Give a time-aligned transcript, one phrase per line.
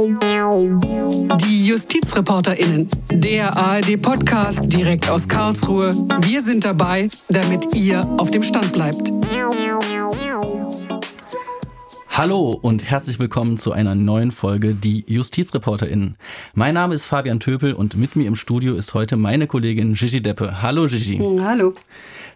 [0.00, 5.92] Die JustizreporterInnen, der ARD-Podcast direkt aus Karlsruhe.
[6.22, 9.12] Wir sind dabei, damit ihr auf dem Stand bleibt.
[12.08, 16.16] Hallo und herzlich willkommen zu einer neuen Folge Die JustizreporterInnen.
[16.54, 20.22] Mein Name ist Fabian Töpel und mit mir im Studio ist heute meine Kollegin Gigi
[20.22, 20.62] Deppe.
[20.62, 21.18] Hallo Gigi.
[21.42, 21.74] Hallo.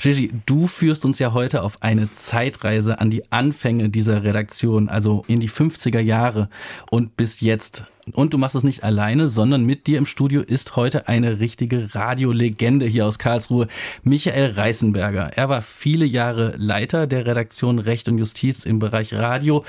[0.04, 5.24] Gigi, du führst uns ja heute auf eine Zeitreise an die Anfänge dieser Redaktion, also
[5.28, 6.50] in die 50er Jahre
[6.90, 7.84] und bis jetzt.
[8.12, 11.94] Und du machst es nicht alleine, sondern mit dir im Studio ist heute eine richtige
[11.94, 13.66] Radiolegende hier aus Karlsruhe,
[14.02, 15.30] Michael Reißenberger.
[15.36, 19.64] Er war viele Jahre Leiter der Redaktion Recht und Justiz im Bereich Radio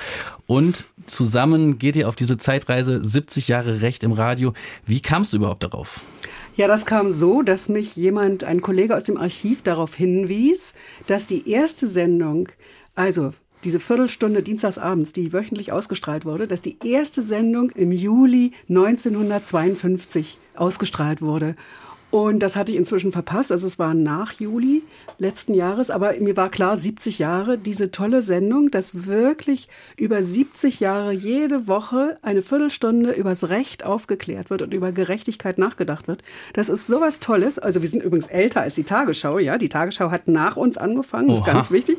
[0.46, 4.52] und zusammen geht ihr auf diese Zeitreise 70 Jahre Recht im Radio.
[4.84, 6.02] Wie kamst du überhaupt darauf?
[6.56, 10.72] Ja, das kam so, dass mich jemand, ein Kollege aus dem Archiv darauf hinwies,
[11.06, 12.48] dass die erste Sendung,
[12.94, 20.38] also diese Viertelstunde dienstagsabends, die wöchentlich ausgestrahlt wurde, dass die erste Sendung im Juli 1952
[20.54, 21.56] ausgestrahlt wurde.
[22.10, 23.50] Und das hatte ich inzwischen verpasst.
[23.50, 24.84] Also es war nach Juli
[25.18, 25.90] letzten Jahres.
[25.90, 31.66] Aber mir war klar, 70 Jahre, diese tolle Sendung, dass wirklich über 70 Jahre jede
[31.66, 36.22] Woche eine Viertelstunde übers Recht aufgeklärt wird und über Gerechtigkeit nachgedacht wird.
[36.52, 37.58] Das ist sowas Tolles.
[37.58, 39.38] Also wir sind übrigens älter als die Tagesschau.
[39.38, 41.28] Ja, die Tagesschau hat nach uns angefangen.
[41.28, 41.98] Das ist ganz wichtig.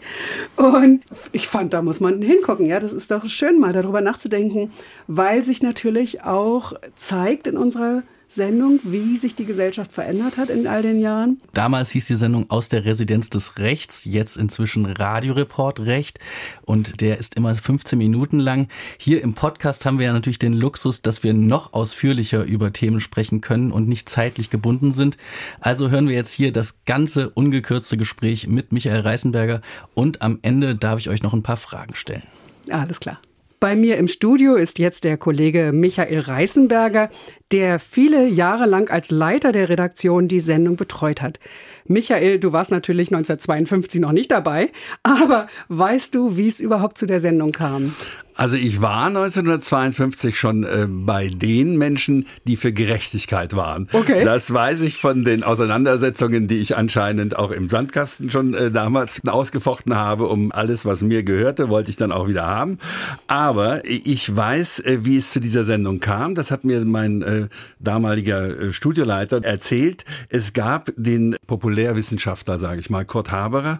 [0.55, 1.01] Und
[1.33, 2.65] ich fand, da muss man hingucken.
[2.65, 4.71] Ja, das ist doch schön, mal darüber nachzudenken,
[5.07, 10.67] weil sich natürlich auch zeigt in unserer Sendung, wie sich die Gesellschaft verändert hat in
[10.67, 11.41] all den Jahren.
[11.53, 16.19] Damals hieß die Sendung aus der Residenz des Rechts, jetzt inzwischen Radioreport Recht
[16.63, 18.67] und der ist immer 15 Minuten lang.
[18.97, 22.99] Hier im Podcast haben wir ja natürlich den Luxus, dass wir noch ausführlicher über Themen
[22.99, 25.17] sprechen können und nicht zeitlich gebunden sind.
[25.59, 29.61] Also hören wir jetzt hier das ganze ungekürzte Gespräch mit Michael Reißenberger
[29.93, 32.23] und am Ende darf ich euch noch ein paar Fragen stellen.
[32.69, 33.19] Alles klar.
[33.59, 37.09] Bei mir im Studio ist jetzt der Kollege Michael Reißenberger,
[37.51, 41.39] der viele Jahre lang als Leiter der Redaktion die Sendung betreut hat.
[41.87, 44.69] Michael, du warst natürlich 1952 noch nicht dabei,
[45.01, 47.95] aber weißt du, wie es überhaupt zu der Sendung kam?
[48.37, 53.89] Also ich war 1952 schon äh, bei den Menschen, die für Gerechtigkeit waren.
[53.91, 54.23] Okay.
[54.23, 59.21] Das weiß ich von den Auseinandersetzungen, die ich anscheinend auch im Sandkasten schon äh, damals
[59.27, 60.27] ausgefochten habe.
[60.27, 62.77] Um alles, was mir gehörte, wollte ich dann auch wieder haben.
[63.25, 66.35] Aber ich weiß, äh, wie es zu dieser Sendung kam.
[66.35, 67.47] Das hat mir mein äh,
[67.79, 70.05] damaliger äh, Studioleiter erzählt.
[70.29, 73.79] Es gab den Populärwissenschaftler, sage ich mal, Kurt Haberer.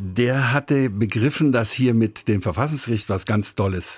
[0.00, 3.97] Der hatte begriffen, dass hier mit dem Verfassungsgericht was ganz Dolles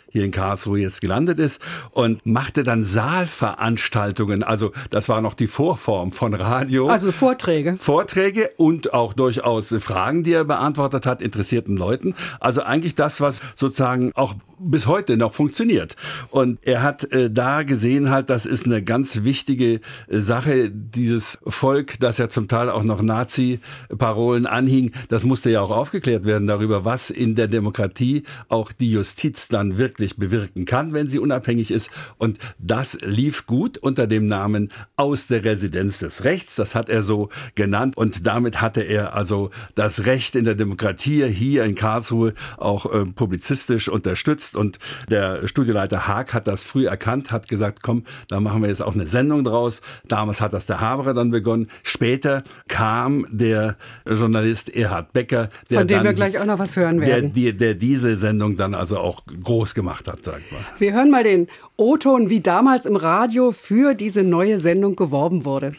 [0.11, 1.61] hier in Karlsruhe jetzt gelandet ist
[1.91, 4.43] und machte dann Saalveranstaltungen.
[4.43, 6.87] Also das war noch die Vorform von Radio.
[6.87, 7.77] Also Vorträge.
[7.77, 12.15] Vorträge und auch durchaus Fragen, die er beantwortet hat, interessierten Leuten.
[12.39, 15.95] Also eigentlich das, was sozusagen auch bis heute noch funktioniert.
[16.29, 19.75] Und er hat äh, da gesehen halt, das ist eine ganz wichtige
[20.07, 25.61] äh, Sache, dieses Volk, das ja zum Teil auch noch Nazi-Parolen anhing, das musste ja
[25.61, 30.93] auch aufgeklärt werden darüber, was in der Demokratie auch die Justiz dann wirklich bewirken kann,
[30.93, 31.89] wenn sie unabhängig ist.
[32.17, 36.55] Und das lief gut unter dem Namen aus der Residenz des Rechts.
[36.55, 37.97] Das hat er so genannt.
[37.97, 43.05] Und damit hatte er also das Recht in der Demokratie hier in Karlsruhe auch äh,
[43.05, 44.79] publizistisch unterstützt und
[45.09, 48.93] der Studioleiter Haag hat das früh erkannt, hat gesagt, komm, da machen wir jetzt auch
[48.93, 49.81] eine Sendung draus.
[50.07, 51.67] Damals hat das der Haberer dann begonnen.
[51.83, 53.75] Später kam der
[54.05, 57.51] Journalist Erhard Becker, der von dem dann, wir gleich auch noch was hören werden, der,
[57.51, 60.61] der, der diese Sendung dann also auch groß gemacht hat, sag ich mal.
[60.77, 61.47] Wir hören mal den
[61.77, 65.75] O-Ton, wie damals im Radio für diese neue Sendung geworben wurde.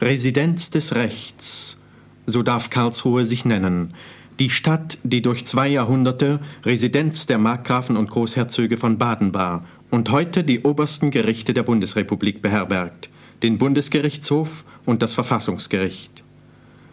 [0.00, 1.78] Residenz des Rechts,
[2.26, 3.94] so darf Karlsruhe sich nennen.
[4.38, 10.10] Die Stadt, die durch zwei Jahrhunderte Residenz der Markgrafen und Großherzöge von Baden war und
[10.10, 13.08] heute die obersten Gerichte der Bundesrepublik beherbergt,
[13.42, 16.22] den Bundesgerichtshof und das Verfassungsgericht.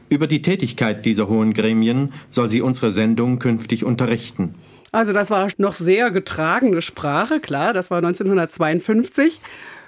[0.07, 4.55] Über die Tätigkeit dieser hohen Gremien soll sie unsere Sendung künftig unterrichten.
[4.93, 9.41] Also das war noch sehr getragene Sprache, klar, das war 1952.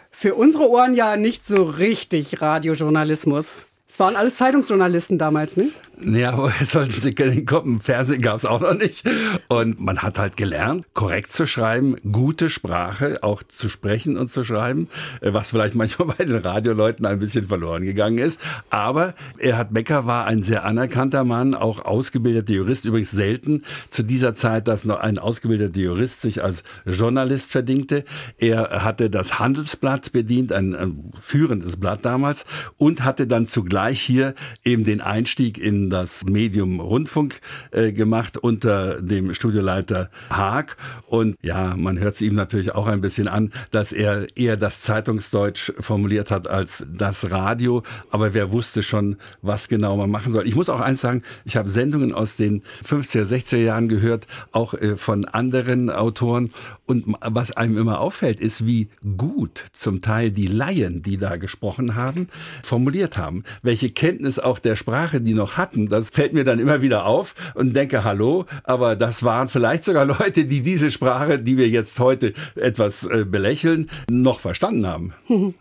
[0.09, 3.67] Für unsere Ohren ja nicht so richtig Radiojournalismus.
[3.87, 5.73] Es waren alles Zeitungsjournalisten damals, nicht?
[6.01, 7.13] Ja, woher sollten sie
[7.45, 7.79] kommen?
[7.79, 9.07] Fernsehen gab es auch noch nicht.
[9.47, 14.43] Und man hat halt gelernt, korrekt zu schreiben, gute Sprache auch zu sprechen und zu
[14.43, 14.89] schreiben,
[15.21, 18.41] äh, was vielleicht manchmal bei den Radioleuten ein bisschen verloren gegangen ist.
[18.71, 22.85] Aber Erhard Becker war ein sehr anerkannter Mann, auch ausgebildeter Jurist.
[22.85, 28.03] Übrigens selten zu dieser Zeit, dass noch ein ausgebildeter Jurist sich als Journalist verdingte.
[28.39, 32.47] Er hatte das Handelsblatt bedient, ein, ein führendes Blatt damals,
[32.77, 37.41] und hatte dann zugleich gleich hier eben den Einstieg in das Medium Rundfunk
[37.71, 40.77] äh, gemacht unter dem Studioleiter Haag.
[41.07, 44.79] Und ja, man hört es ihm natürlich auch ein bisschen an, dass er eher das
[44.79, 47.83] Zeitungsdeutsch formuliert hat als das Radio.
[48.11, 50.47] Aber wer wusste schon, was genau man machen soll.
[50.47, 54.73] Ich muss auch eins sagen, ich habe Sendungen aus den 50er, 60er Jahren gehört, auch
[54.73, 56.51] äh, von anderen Autoren.
[56.85, 58.87] Und was einem immer auffällt, ist, wie
[59.17, 62.29] gut zum Teil die Laien, die da gesprochen haben,
[62.63, 63.43] formuliert haben.
[63.65, 67.33] Welche Kenntnis auch der Sprache die noch hatten, das fällt mir dann immer wieder auf
[67.55, 71.99] und denke, hallo, aber das waren vielleicht sogar Leute, die diese Sprache, die wir jetzt
[71.99, 75.13] heute etwas äh, belächeln, noch verstanden haben.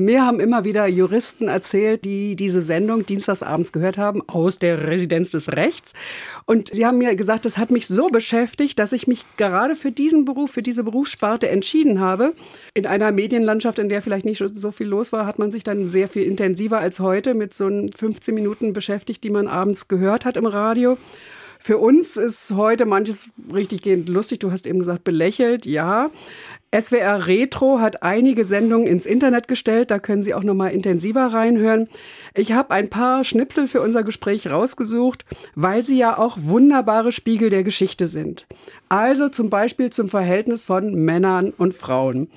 [0.00, 5.30] Mir haben immer wieder Juristen erzählt, die diese Sendung dienstagsabends gehört haben, aus der Residenz
[5.30, 5.94] des Rechts.
[6.46, 9.92] Und die haben mir gesagt, das hat mich so beschäftigt, dass ich mich gerade für
[9.92, 12.34] diesen Beruf, für diese Berufssparte entschieden habe.
[12.74, 15.88] In einer Medienlandschaft, in der vielleicht nicht so viel los war, hat man sich dann
[15.88, 20.36] sehr viel intensiver als heute mit so 15 Minuten beschäftigt, die man abends gehört hat
[20.36, 20.98] im Radio.
[21.62, 24.40] Für uns ist heute manches richtig gehend lustig.
[24.40, 26.10] Du hast eben gesagt, belächelt, ja.
[26.74, 31.26] SWR Retro hat einige Sendungen ins Internet gestellt, da können Sie auch noch mal intensiver
[31.26, 31.88] reinhören.
[32.34, 37.50] Ich habe ein paar Schnipsel für unser Gespräch rausgesucht, weil sie ja auch wunderbare Spiegel
[37.50, 38.46] der Geschichte sind.
[38.88, 42.30] Also zum Beispiel zum Verhältnis von Männern und Frauen.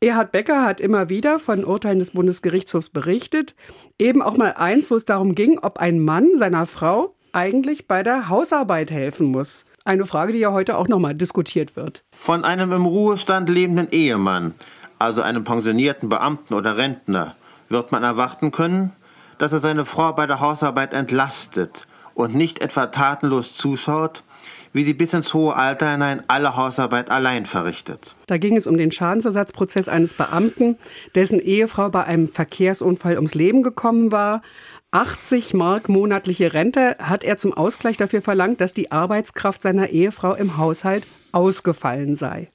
[0.00, 3.56] Erhard Becker hat immer wieder von Urteilen des Bundesgerichtshofs berichtet.
[3.98, 8.02] Eben auch mal eins, wo es darum ging, ob ein Mann seiner Frau eigentlich bei
[8.02, 9.64] der Hausarbeit helfen muss.
[9.84, 12.02] Eine Frage, die ja heute auch nochmal diskutiert wird.
[12.14, 14.54] Von einem im Ruhestand lebenden Ehemann,
[14.98, 17.36] also einem pensionierten Beamten oder Rentner,
[17.68, 18.92] wird man erwarten können,
[19.38, 24.24] dass er seine Frau bei der Hausarbeit entlastet und nicht etwa tatenlos zuschaut,
[24.72, 28.16] wie sie bis ins hohe Alter hinein alle Hausarbeit allein verrichtet.
[28.26, 30.76] Da ging es um den Schadensersatzprozess eines Beamten,
[31.14, 34.42] dessen Ehefrau bei einem Verkehrsunfall ums Leben gekommen war.
[34.90, 40.34] 80 Mark monatliche Rente hat er zum Ausgleich dafür verlangt, dass die Arbeitskraft seiner Ehefrau
[40.34, 42.50] im Haushalt ausgefallen sei.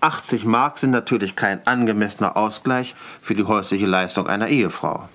[0.00, 5.08] 80 Mark sind natürlich kein angemessener Ausgleich für die häusliche Leistung einer Ehefrau.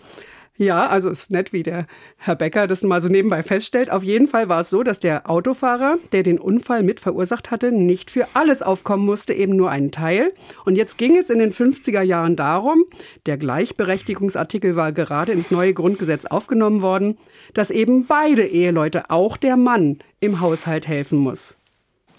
[0.62, 1.88] Ja, also ist nett, wie der
[2.18, 3.92] Herr Becker das mal so nebenbei feststellt.
[3.92, 7.72] Auf jeden Fall war es so, dass der Autofahrer, der den Unfall mit verursacht hatte,
[7.72, 10.32] nicht für alles aufkommen musste, eben nur einen Teil.
[10.64, 12.84] Und jetzt ging es in den 50er Jahren darum,
[13.26, 17.18] der Gleichberechtigungsartikel war gerade ins neue Grundgesetz aufgenommen worden,
[17.56, 21.58] dass eben beide Eheleute, auch der Mann, im Haushalt helfen muss.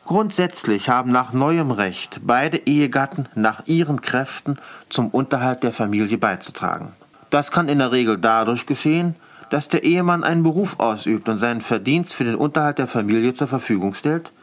[0.02, 4.56] Grundsätzlich haben nach neuem Recht beide Ehegatten nach ihren Kräften
[4.88, 6.92] zum Unterhalt der Familie beizutragen.
[7.32, 9.16] Das kann in der Regel dadurch geschehen,
[9.48, 13.46] dass der Ehemann einen Beruf ausübt und seinen Verdienst für den Unterhalt der Familie zur
[13.48, 14.34] Verfügung stellt,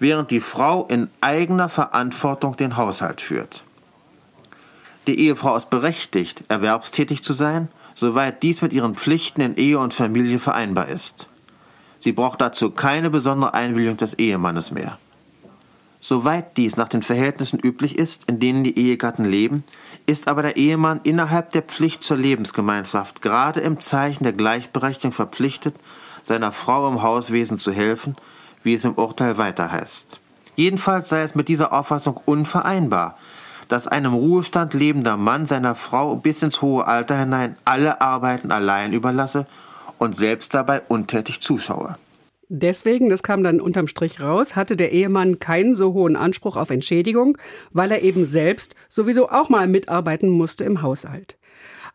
[0.00, 3.62] während die Frau in eigener Verantwortung den Haushalt führt.
[5.06, 9.94] Die Ehefrau ist berechtigt, erwerbstätig zu sein, soweit dies mit ihren Pflichten in Ehe und
[9.94, 11.28] Familie vereinbar ist.
[11.98, 14.98] Sie braucht dazu keine besondere Einwilligung des Ehemannes mehr.
[16.08, 19.64] Soweit dies nach den Verhältnissen üblich ist, in denen die Ehegatten leben,
[20.06, 25.74] ist aber der Ehemann innerhalb der Pflicht zur Lebensgemeinschaft gerade im Zeichen der Gleichberechtigung verpflichtet,
[26.22, 28.14] seiner Frau im Hauswesen zu helfen,
[28.62, 30.20] wie es im Urteil weiter heißt.
[30.54, 33.18] Jedenfalls sei es mit dieser Auffassung unvereinbar,
[33.66, 38.52] dass ein im Ruhestand lebender Mann seiner Frau bis ins hohe Alter hinein alle Arbeiten
[38.52, 39.48] allein überlasse
[39.98, 41.96] und selbst dabei untätig zuschaue.
[42.48, 46.70] Deswegen, das kam dann unterm Strich raus, hatte der Ehemann keinen so hohen Anspruch auf
[46.70, 47.38] Entschädigung,
[47.72, 51.36] weil er eben selbst sowieso auch mal mitarbeiten musste im Haushalt.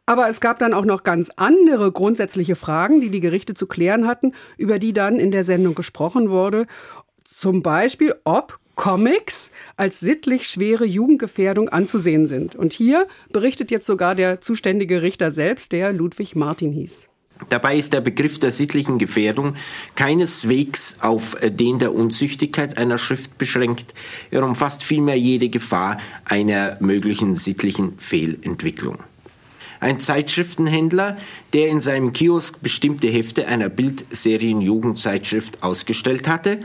[0.05, 4.07] Aber es gab dann auch noch ganz andere grundsätzliche Fragen, die die Gerichte zu klären
[4.07, 6.65] hatten, über die dann in der Sendung gesprochen wurde.
[7.23, 12.55] Zum Beispiel, ob Comics als sittlich schwere Jugendgefährdung anzusehen sind.
[12.55, 17.10] Und hier berichtet jetzt sogar der zuständige Richter selbst, der Ludwig Martin hieß.
[17.49, 19.55] Dabei ist der Begriff der sittlichen Gefährdung
[19.95, 23.93] keineswegs auf den der Unzüchtigkeit einer Schrift beschränkt.
[24.29, 29.03] Er umfasst vielmehr jede Gefahr einer möglichen sittlichen Fehlentwicklung.
[29.79, 31.17] Ein Zeitschriftenhändler,
[31.53, 36.59] der in seinem Kiosk bestimmte Hefte einer Bildserien-Jugendzeitschrift ausgestellt hatte,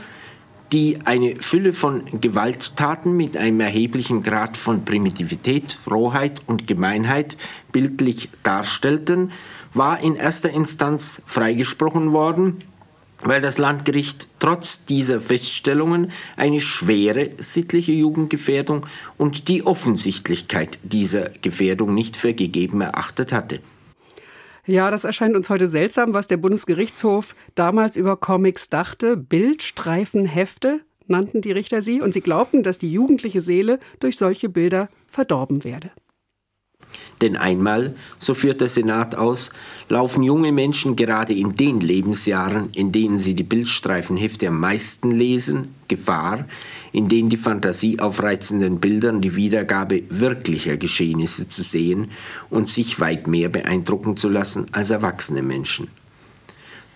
[0.71, 7.37] die eine Fülle von Gewalttaten mit einem erheblichen Grad von Primitivität, Rohheit und Gemeinheit
[7.71, 9.31] bildlich darstellten,
[9.73, 12.63] war in erster Instanz freigesprochen worden,
[13.21, 18.85] weil das Landgericht trotz dieser Feststellungen eine schwere sittliche Jugendgefährdung
[19.17, 23.59] und die Offensichtlichkeit dieser Gefährdung nicht für gegeben erachtet hatte.
[24.65, 29.15] Ja, das erscheint uns heute seltsam, was der Bundesgerichtshof damals über Comics dachte.
[29.15, 34.89] Bildstreifenhefte nannten die Richter sie und sie glaubten, dass die jugendliche Seele durch solche Bilder
[35.07, 35.91] verdorben werde.
[37.21, 39.49] Denn einmal, so führt der Senat aus,
[39.89, 45.73] laufen junge Menschen gerade in den Lebensjahren, in denen sie die Bildstreifenhefte am meisten lesen,
[45.87, 46.45] Gefahr,
[46.91, 52.11] in denen die Fantasie aufreizenden Bildern die Wiedergabe wirklicher Geschehnisse zu sehen
[52.49, 55.87] und sich weit mehr beeindrucken zu lassen als erwachsene Menschen.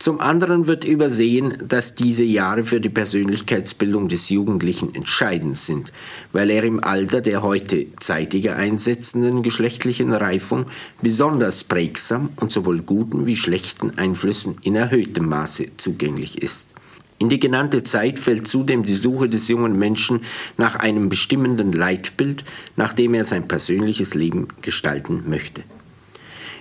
[0.01, 5.93] Zum anderen wird übersehen, dass diese Jahre für die Persönlichkeitsbildung des Jugendlichen entscheidend sind,
[6.31, 10.65] weil er im Alter der heute zeitiger einsetzenden geschlechtlichen Reifung
[11.03, 16.73] besonders prägsam und sowohl guten wie schlechten Einflüssen in erhöhtem Maße zugänglich ist.
[17.19, 20.21] In die genannte Zeit fällt zudem die Suche des jungen Menschen
[20.57, 22.43] nach einem bestimmenden Leitbild,
[22.75, 25.61] nach dem er sein persönliches Leben gestalten möchte.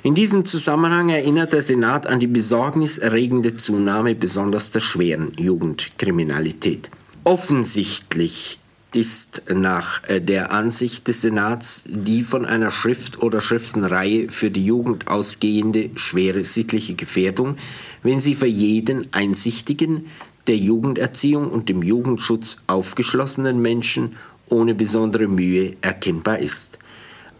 [0.02, 6.90] In diesem Zusammenhang erinnert der Senat an die besorgniserregende Zunahme besonders der schweren Jugendkriminalität.
[7.25, 8.59] Offensichtlich
[8.95, 14.64] ist nach äh, der Ansicht des Senats die von einer Schrift oder Schriftenreihe für die
[14.64, 17.57] Jugend ausgehende schwere sittliche Gefährdung,
[18.02, 20.07] wenn sie für jeden einsichtigen,
[20.47, 24.16] der Jugenderziehung und dem Jugendschutz aufgeschlossenen Menschen
[24.49, 26.78] ohne besondere Mühe erkennbar ist.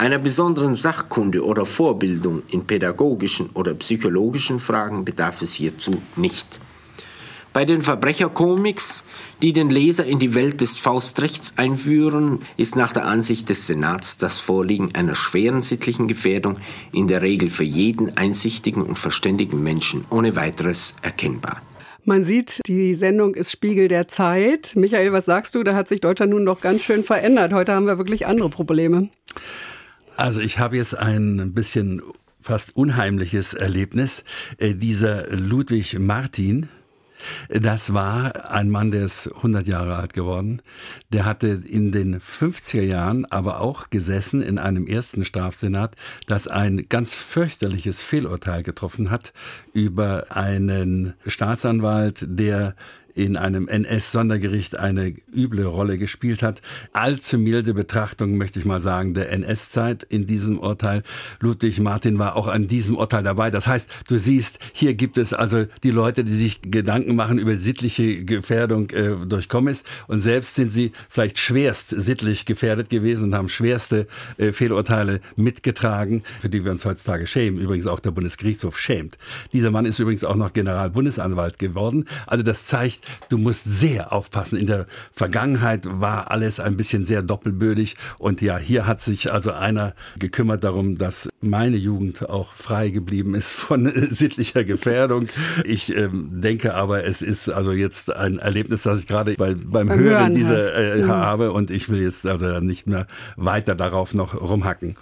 [0.00, 6.59] Einer besonderen Sachkunde oder Vorbildung in pädagogischen oder psychologischen Fragen bedarf es hierzu nicht.
[7.52, 9.04] Bei den Verbrechercomics,
[9.42, 14.16] die den Leser in die Welt des Faustrechts einführen, ist nach der Ansicht des Senats
[14.16, 16.57] das Vorliegen einer schweren sittlichen Gefährdung
[16.92, 21.61] in der Regel für jeden einsichtigen und verständigen Menschen ohne weiteres erkennbar.
[22.07, 24.73] Man sieht, die Sendung ist Spiegel der Zeit.
[24.76, 25.62] Michael, was sagst du?
[25.62, 27.52] Da hat sich Deutschland nun doch ganz schön verändert.
[27.52, 29.11] Heute haben wir wirklich andere Probleme.
[30.21, 32.03] Also ich habe jetzt ein bisschen
[32.43, 34.23] fast unheimliches Erlebnis.
[34.59, 36.69] Äh, dieser Ludwig Martin,
[37.49, 40.61] das war ein Mann, der ist 100 Jahre alt geworden.
[41.11, 45.97] Der hatte in den 50er Jahren aber auch gesessen in einem ersten Strafsenat,
[46.27, 49.33] das ein ganz fürchterliches Fehlurteil getroffen hat
[49.73, 52.75] über einen Staatsanwalt, der
[53.14, 56.62] in einem NS-Sondergericht eine üble Rolle gespielt hat.
[56.93, 61.02] Allzu milde Betrachtung, möchte ich mal sagen, der NS-Zeit in diesem Urteil.
[61.40, 63.50] Ludwig Martin war auch an diesem Urteil dabei.
[63.50, 67.55] Das heißt, du siehst, hier gibt es also die Leute, die sich Gedanken machen über
[67.57, 73.35] sittliche Gefährdung äh, durch Kommis und selbst sind sie vielleicht schwerst sittlich gefährdet gewesen und
[73.35, 74.07] haben schwerste
[74.38, 77.61] äh, Fehlurteile mitgetragen, für die wir uns heutzutage schämen.
[77.61, 79.19] Übrigens auch der Bundesgerichtshof schämt.
[79.52, 82.07] Dieser Mann ist übrigens auch noch Generalbundesanwalt geworden.
[82.26, 84.59] Also das zeigt, du musst sehr aufpassen.
[84.59, 89.52] In der Vergangenheit war alles ein bisschen sehr doppelbödig und ja, hier hat sich also
[89.52, 95.28] einer gekümmert darum, dass meine Jugend auch frei geblieben ist von sittlicher Gefährdung.
[95.64, 99.88] Ich ähm, denke aber, es ist also jetzt ein Erlebnis, das ich gerade bei, beim,
[99.88, 101.09] beim, Hören, Hören dieser äh, mhm.
[101.09, 104.97] habe und ich will jetzt also nicht mehr weiter darauf noch rumhacken.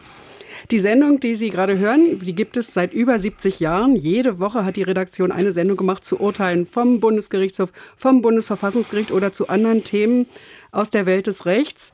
[0.70, 3.96] Die Sendung, die Sie gerade hören, die gibt es seit über 70 Jahren.
[3.96, 9.32] Jede Woche hat die Redaktion eine Sendung gemacht zu Urteilen vom Bundesgerichtshof, vom Bundesverfassungsgericht oder
[9.32, 10.26] zu anderen Themen
[10.70, 11.92] aus der Welt des Rechts.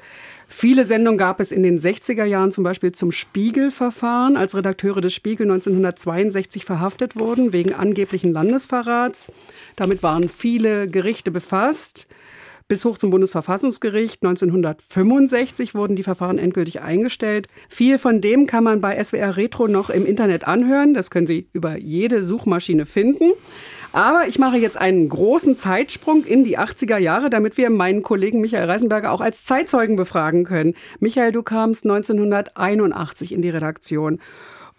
[0.48, 5.14] Viele Sendungen gab es in den 60er Jahren zum Beispiel zum Spiegel-Verfahren, als Redakteure des
[5.14, 9.30] Spiegel 1962 verhaftet wurden wegen angeblichen Landesverrats.
[9.76, 12.08] Damit waren viele Gerichte befasst.
[12.66, 17.46] Bis hoch zum Bundesverfassungsgericht 1965 wurden die Verfahren endgültig eingestellt.
[17.68, 20.94] Viel von dem kann man bei SWR Retro noch im Internet anhören.
[20.94, 23.32] Das können Sie über jede Suchmaschine finden.
[23.92, 28.40] Aber ich mache jetzt einen großen Zeitsprung in die 80er Jahre, damit wir meinen Kollegen
[28.40, 30.74] Michael Reisenberger auch als Zeitzeugen befragen können.
[31.00, 34.20] Michael, du kamst 1981 in die Redaktion.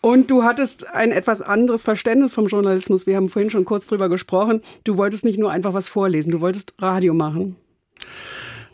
[0.01, 3.05] Und du hattest ein etwas anderes Verständnis vom Journalismus.
[3.05, 4.63] Wir haben vorhin schon kurz drüber gesprochen.
[4.83, 7.55] Du wolltest nicht nur einfach was vorlesen, du wolltest Radio machen.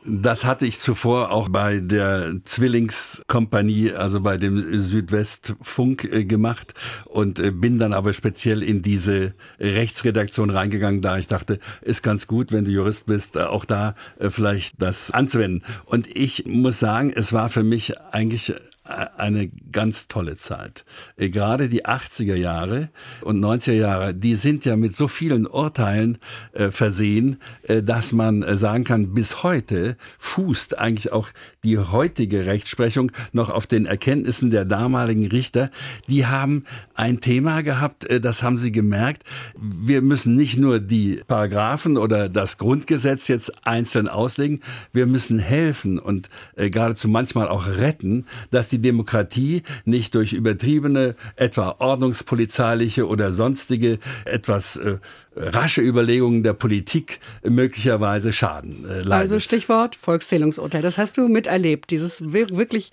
[0.04, 6.74] Das hatte ich zuvor auch bei der Zwillingskompanie, also bei dem Südwestfunk äh, gemacht
[7.06, 12.26] und äh, bin dann aber speziell in diese Rechtsredaktion reingegangen, da ich dachte, ist ganz
[12.26, 15.64] gut, wenn du Jurist bist, äh, auch da vielleicht das anzuwenden.
[15.86, 20.86] Und ich muss sagen, es war für mich eigentlich eine ganz tolle Zeit.
[21.16, 22.90] Äh, gerade die 80er Jahre
[23.22, 26.18] und 90er Jahre, die sind ja mit so vielen Urteilen
[26.54, 31.30] äh, versehen, äh, dass man äh, sagen kann, bis heute fußt eigentlich auch
[31.64, 35.70] die heutige Rechtsprechung noch auf den Erkenntnissen der damaligen Richter.
[36.10, 36.64] Die haben
[36.96, 39.24] ein Thema gehabt, äh, das haben sie gemerkt.
[39.56, 46.00] Wir müssen nicht nur die Paragraphen oder das Grundgesetz jetzt einzeln auslegen, wir müssen helfen
[46.00, 53.32] und äh, geradezu manchmal auch retten, dass die Demokratie nicht durch übertriebene, etwa ordnungspolizeiliche oder
[53.32, 54.98] sonstige, etwas äh,
[55.36, 59.12] rasche Überlegungen der Politik möglicherweise Schaden äh, leidet.
[59.14, 60.82] Also Stichwort Volkszählungsurteil.
[60.82, 62.92] Das hast du miterlebt, dieses wirklich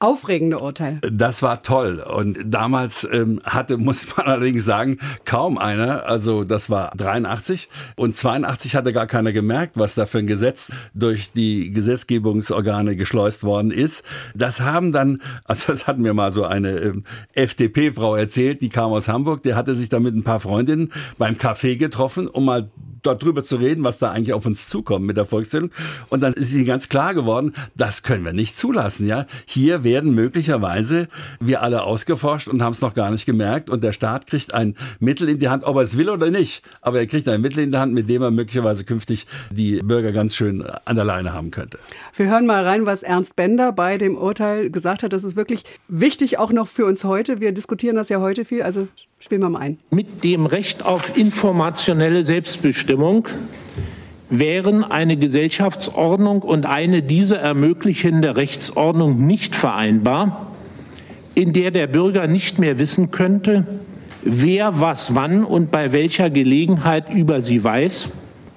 [0.00, 1.00] aufregende Urteil.
[1.10, 1.98] Das war toll.
[1.98, 8.16] Und damals ähm, hatte, muss man allerdings sagen, kaum einer, also das war 83 und
[8.16, 13.70] 82 hatte gar keiner gemerkt, was da für ein Gesetz durch die Gesetzgebungsorgane geschleust worden
[13.70, 14.04] ist.
[14.34, 18.92] Das haben dann, also das hat mir mal so eine ähm, FDP-Frau erzählt, die kam
[18.92, 22.70] aus Hamburg, die hatte sich da mit ein paar Freundinnen beim Café getroffen, um mal
[23.02, 25.70] darüber zu reden, was da eigentlich auf uns zukommt mit der Volkszählung.
[26.08, 29.06] Und dann ist ihnen ganz klar geworden, das können wir nicht zulassen.
[29.06, 31.08] Ja, hier werden möglicherweise
[31.40, 33.70] wir alle ausgeforscht und haben es noch gar nicht gemerkt.
[33.70, 36.62] Und der Staat kriegt ein Mittel in die Hand, ob er es will oder nicht.
[36.80, 40.12] Aber er kriegt ein Mittel in die Hand, mit dem er möglicherweise künftig die Bürger
[40.12, 41.78] ganz schön an der Leine haben könnte.
[42.14, 45.12] Wir hören mal rein, was Ernst Bender bei dem Urteil gesagt hat.
[45.12, 47.40] Das ist wirklich wichtig, auch noch für uns heute.
[47.40, 48.62] Wir diskutieren das ja heute viel.
[48.62, 48.88] Also
[49.20, 49.78] spielen wir mal ein.
[49.90, 53.28] Mit dem Recht auf informationelle Selbstbestimmung
[54.30, 60.52] wären eine Gesellschaftsordnung und eine diese ermöglichende Rechtsordnung nicht vereinbar,
[61.34, 63.66] in der der Bürger nicht mehr wissen könnte,
[64.22, 68.10] wer was wann und bei welcher Gelegenheit über sie weiß,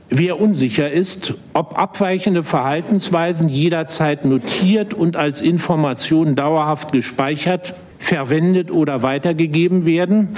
[0.09, 9.03] wer unsicher ist, ob abweichende Verhaltensweisen jederzeit notiert und als Information dauerhaft gespeichert, verwendet oder
[9.03, 10.29] weitergegeben werden,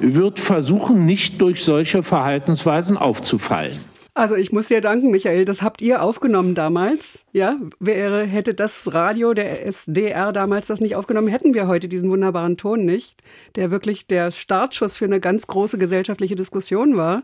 [0.00, 3.78] wird versuchen, nicht durch solche Verhaltensweisen aufzufallen.
[4.14, 5.46] Also ich muss dir danken, Michael.
[5.46, 7.24] Das habt ihr aufgenommen damals.
[7.32, 12.10] Ja, wäre, hätte das Radio der SDR damals das nicht aufgenommen, hätten wir heute diesen
[12.10, 13.22] wunderbaren Ton nicht,
[13.56, 17.22] der wirklich der Startschuss für eine ganz große gesellschaftliche Diskussion war.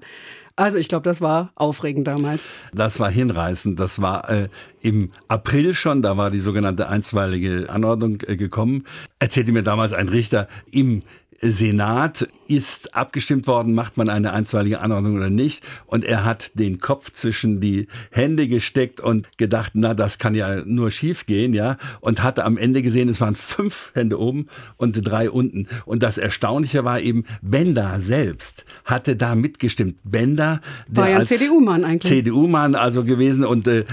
[0.58, 2.50] Also ich glaube, das war aufregend damals.
[2.74, 3.78] Das war hinreißend.
[3.78, 4.48] Das war äh,
[4.80, 8.82] im April schon, da war die sogenannte einstweilige Anordnung äh, gekommen.
[9.20, 11.04] Erzählte mir damals ein Richter im
[11.40, 15.62] Senat ist abgestimmt worden, macht man eine einstweilige Anordnung oder nicht.
[15.86, 20.64] Und er hat den Kopf zwischen die Hände gesteckt und gedacht, na, das kann ja
[20.64, 21.76] nur schief gehen, ja.
[22.00, 25.68] Und hatte am Ende gesehen, es waren fünf Hände oben und drei unten.
[25.84, 29.96] Und das Erstaunliche war eben, Benda selbst hatte da mitgestimmt.
[30.04, 32.10] Benda, der war ja ein CDU-Mann eigentlich.
[32.10, 33.84] CDU-Mann also gewesen und äh,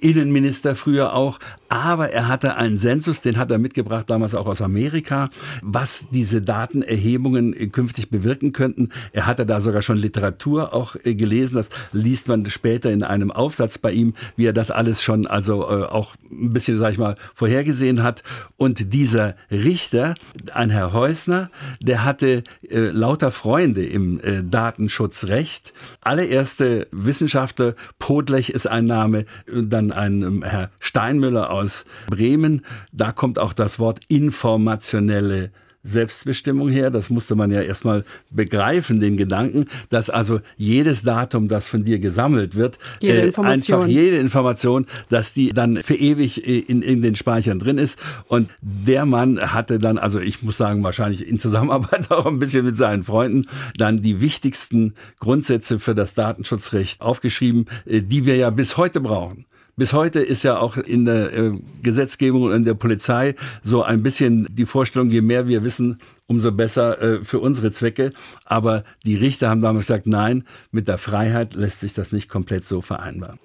[0.00, 1.38] Innenminister früher auch.
[1.68, 5.30] Aber er hatte einen Sensus, den hat er mitgebracht, damals auch aus Amerika,
[5.62, 8.88] was diese Datenerhebungen künftig bewirken könnten.
[9.12, 11.56] Er hatte da sogar schon Literatur auch äh, gelesen.
[11.56, 15.62] Das liest man später in einem Aufsatz bei ihm, wie er das alles schon also
[15.64, 18.22] äh, auch ein bisschen, sag ich mal, vorhergesehen hat.
[18.56, 20.14] Und dieser Richter,
[20.54, 25.72] ein Herr Häusner, der hatte äh, lauter Freunde im äh, Datenschutzrecht.
[26.00, 32.64] Allererste Wissenschaftler, Podlech ist ein Name, dann ein ähm, Herr Steinmüller aus Bremen.
[32.92, 35.50] Da kommt auch das Wort informationelle
[35.82, 36.90] Selbstbestimmung her.
[36.90, 41.98] Das musste man ja erstmal begreifen, den Gedanken, dass also jedes Datum, das von dir
[41.98, 47.02] gesammelt wird, jede äh, einfach jede Information, dass die dann für ewig äh, in, in
[47.02, 47.98] den Speichern drin ist.
[48.28, 52.64] Und der Mann hatte dann, also ich muss sagen, wahrscheinlich in Zusammenarbeit auch ein bisschen
[52.64, 58.50] mit seinen Freunden, dann die wichtigsten Grundsätze für das Datenschutzrecht aufgeschrieben, äh, die wir ja
[58.50, 59.46] bis heute brauchen.
[59.80, 64.02] Bis heute ist ja auch in der äh, Gesetzgebung und in der Polizei so ein
[64.02, 68.10] bisschen die Vorstellung, je mehr wir wissen, umso besser äh, für unsere Zwecke.
[68.44, 72.66] Aber die Richter haben damals gesagt, nein, mit der Freiheit lässt sich das nicht komplett
[72.66, 73.38] so vereinbaren.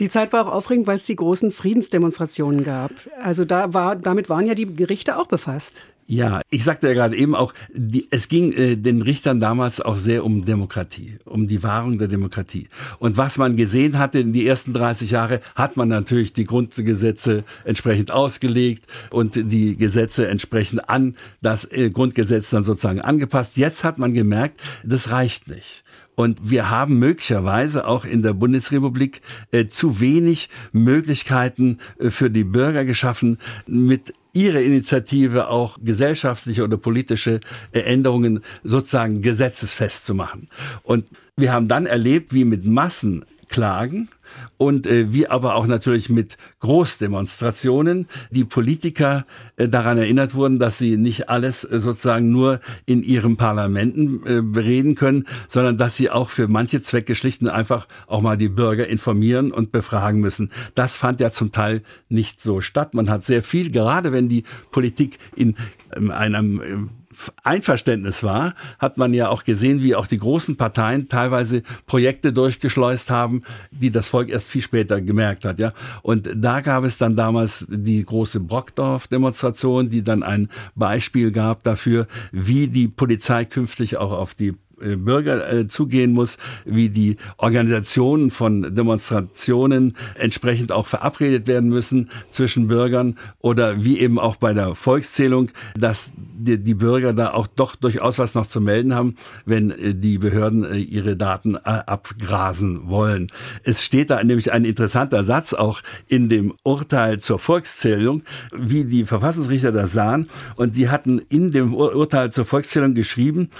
[0.00, 2.90] Die Zeit war auch aufregend, weil es die großen Friedensdemonstrationen gab.
[3.22, 5.80] Also da war, damit waren ja die Gerichte auch befasst.
[6.06, 9.96] Ja, ich sagte ja gerade eben auch, die, es ging äh, den Richtern damals auch
[9.96, 12.68] sehr um Demokratie, um die Wahrung der Demokratie.
[12.98, 17.44] Und was man gesehen hatte in die ersten 30 Jahre, hat man natürlich die Grundgesetze
[17.64, 23.56] entsprechend ausgelegt und die Gesetze entsprechend an das äh, Grundgesetz dann sozusagen angepasst.
[23.56, 25.84] Jetzt hat man gemerkt, das reicht nicht.
[26.16, 29.20] Und wir haben möglicherweise auch in der Bundesrepublik
[29.52, 36.76] äh, zu wenig Möglichkeiten äh, für die Bürger geschaffen, mit ihre Initiative auch gesellschaftliche oder
[36.76, 37.40] politische
[37.72, 40.48] Änderungen sozusagen gesetzesfest zu machen.
[40.82, 44.10] Und wir haben dann erlebt, wie mit Massenklagen
[44.56, 50.78] und äh, wie aber auch natürlich mit Großdemonstrationen die Politiker äh, daran erinnert wurden, dass
[50.78, 56.10] sie nicht alles äh, sozusagen nur in ihren Parlamenten äh, bereden können, sondern dass sie
[56.10, 60.50] auch für manche Zwecke schlicht und einfach auch mal die Bürger informieren und befragen müssen.
[60.74, 62.94] Das fand ja zum Teil nicht so statt.
[62.94, 65.56] Man hat sehr viel, gerade wenn die Politik in
[65.94, 67.03] ähm, einem äh,
[67.42, 73.10] Einverständnis war, hat man ja auch gesehen, wie auch die großen Parteien teilweise Projekte durchgeschleust
[73.10, 75.72] haben, die das Volk erst viel später gemerkt hat, ja.
[76.02, 82.06] Und da gab es dann damals die große Brockdorf-Demonstration, die dann ein Beispiel gab dafür,
[82.32, 84.54] wie die Polizei künftig auch auf die
[84.96, 92.68] Bürger äh, zugehen muss, wie die Organisationen von Demonstrationen entsprechend auch verabredet werden müssen zwischen
[92.68, 98.18] Bürgern oder wie eben auch bei der Volkszählung, dass die, Bürger da auch doch durchaus
[98.18, 99.16] was noch zu melden haben,
[99.46, 103.28] wenn äh, die Behörden äh, ihre Daten äh, abgrasen wollen.
[103.62, 109.04] Es steht da nämlich ein interessanter Satz auch in dem Urteil zur Volkszählung, wie die
[109.04, 110.28] Verfassungsrichter das sahen.
[110.56, 113.50] Und die hatten in dem Urteil zur Volkszählung geschrieben,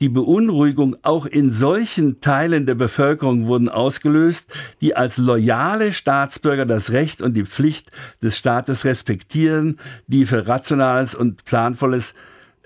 [0.00, 6.92] die Beunruhigung auch in solchen Teilen der Bevölkerung wurden ausgelöst, die als loyale Staatsbürger das
[6.92, 7.90] Recht und die Pflicht
[8.22, 12.14] des Staates respektieren, die für rationales und planvolles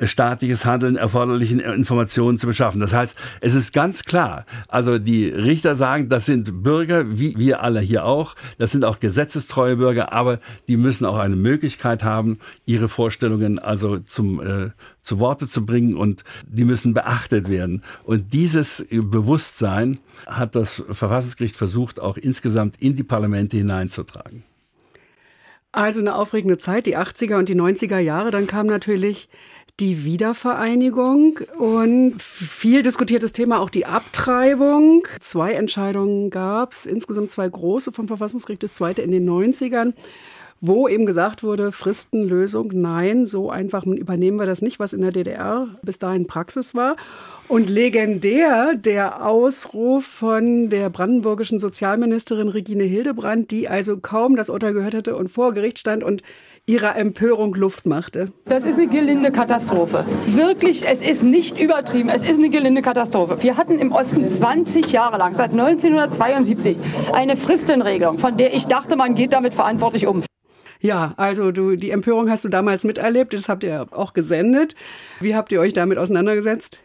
[0.03, 2.81] staatliches Handeln erforderlichen Informationen zu beschaffen.
[2.81, 7.63] Das heißt, es ist ganz klar, also die Richter sagen, das sind Bürger, wie wir
[7.63, 12.39] alle hier auch, das sind auch gesetzestreue Bürger, aber die müssen auch eine Möglichkeit haben,
[12.67, 14.71] ihre Vorstellungen also zum äh,
[15.03, 17.83] zu Worte zu bringen und die müssen beachtet werden.
[18.05, 24.45] Und dieses Bewusstsein hat das Verfassungsgericht versucht, auch insgesamt in die Parlamente hineinzutragen.
[25.73, 28.33] Also eine aufregende Zeit, die 80er und die 90er Jahre.
[28.33, 29.29] Dann kam natürlich
[29.79, 35.07] die Wiedervereinigung und viel diskutiertes Thema auch die Abtreibung.
[35.21, 39.95] Zwei Entscheidungen gab es, insgesamt zwei große vom Verfassungsgericht, das zweite in den 90ern
[40.61, 45.11] wo eben gesagt wurde, Fristenlösung, nein, so einfach übernehmen wir das nicht, was in der
[45.11, 46.97] DDR bis dahin Praxis war.
[47.49, 54.73] Und legendär der Ausruf von der brandenburgischen Sozialministerin Regine Hildebrand, die also kaum das Urteil
[54.73, 56.23] gehört hatte und vor Gericht stand und
[56.67, 58.31] ihrer Empörung Luft machte.
[58.45, 60.05] Das ist eine gelinde Katastrophe.
[60.29, 62.09] Wirklich, es ist nicht übertrieben.
[62.09, 63.39] Es ist eine gelinde Katastrophe.
[63.41, 66.77] Wir hatten im Osten 20 Jahre lang, seit 1972,
[67.13, 70.23] eine Fristenregelung, von der ich dachte, man geht damit verantwortlich um.
[70.81, 74.75] Ja, also du, die Empörung hast du damals miterlebt, das habt ihr auch gesendet.
[75.21, 76.79] Wie habt ihr euch damit auseinandergesetzt?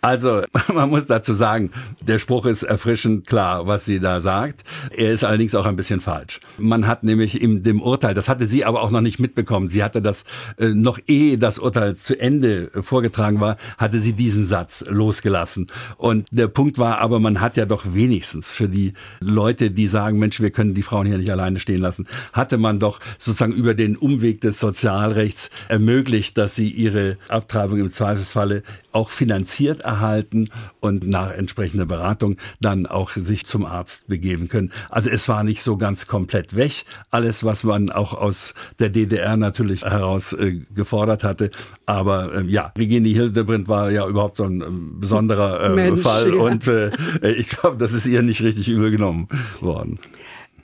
[0.00, 1.70] Also, man muss dazu sagen,
[2.02, 4.64] der Spruch ist erfrischend klar, was sie da sagt.
[4.96, 6.40] Er ist allerdings auch ein bisschen falsch.
[6.58, 9.84] Man hat nämlich in dem Urteil, das hatte sie aber auch noch nicht mitbekommen, sie
[9.84, 10.24] hatte das
[10.58, 15.66] äh, noch ehe das Urteil zu Ende vorgetragen war, hatte sie diesen Satz losgelassen.
[15.96, 20.18] Und der Punkt war aber, man hat ja doch wenigstens für die Leute, die sagen,
[20.18, 23.74] Mensch, wir können die Frauen hier nicht alleine stehen lassen, hatte man doch sozusagen über
[23.74, 30.48] den Umweg des Sozialrechts ermöglicht, dass sie ihre Abtreibung im Zweifelsfalle auch finanziert erhalten
[30.80, 34.72] und nach entsprechender Beratung dann auch sich zum Arzt begeben können.
[34.88, 36.84] Also es war nicht so ganz komplett weg.
[37.10, 41.50] Alles, was man auch aus der DDR natürlich heraus äh, gefordert hatte.
[41.86, 44.64] Aber äh, ja, Regine Hildebrand war ja überhaupt so ein äh,
[45.00, 46.40] besonderer Mensch, Fall ja.
[46.40, 46.90] und äh,
[47.22, 49.28] ich glaube, das ist ihr nicht richtig übel genommen
[49.60, 49.98] worden.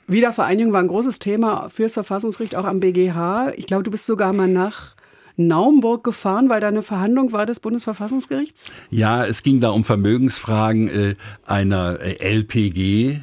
[0.09, 3.53] Wiedervereinigung war ein großes Thema fürs Verfassungsgericht, auch am BGH.
[3.57, 4.96] Ich glaube, du bist sogar mal nach
[5.37, 8.71] Naumburg gefahren, weil da eine Verhandlung war des Bundesverfassungsgerichts?
[8.91, 13.21] Ja, es ging da um Vermögensfragen äh, einer äh, LPG.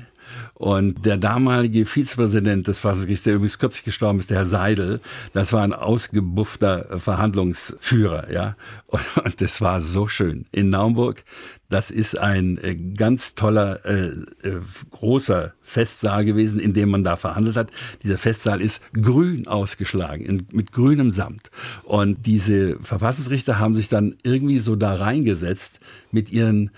[0.55, 5.01] Und der damalige Vizepräsident des Verfassungsgerichts, der übrigens kürzlich gestorben ist, der Herr Seidel,
[5.33, 8.55] das war ein ausgebuffter Verhandlungsführer, ja.
[8.87, 10.45] Und, und das war so schön.
[10.51, 11.23] In Naumburg,
[11.73, 14.09] das ist ein äh, ganz toller, äh,
[14.47, 14.59] äh,
[14.91, 17.71] großer Festsaal gewesen, in dem man da verhandelt hat.
[18.03, 21.49] Dieser Festsaal ist grün ausgeschlagen, in, mit grünem Samt.
[21.83, 25.79] Und diese Verfassungsrichter haben sich dann irgendwie so da reingesetzt
[26.11, 26.69] mit ihren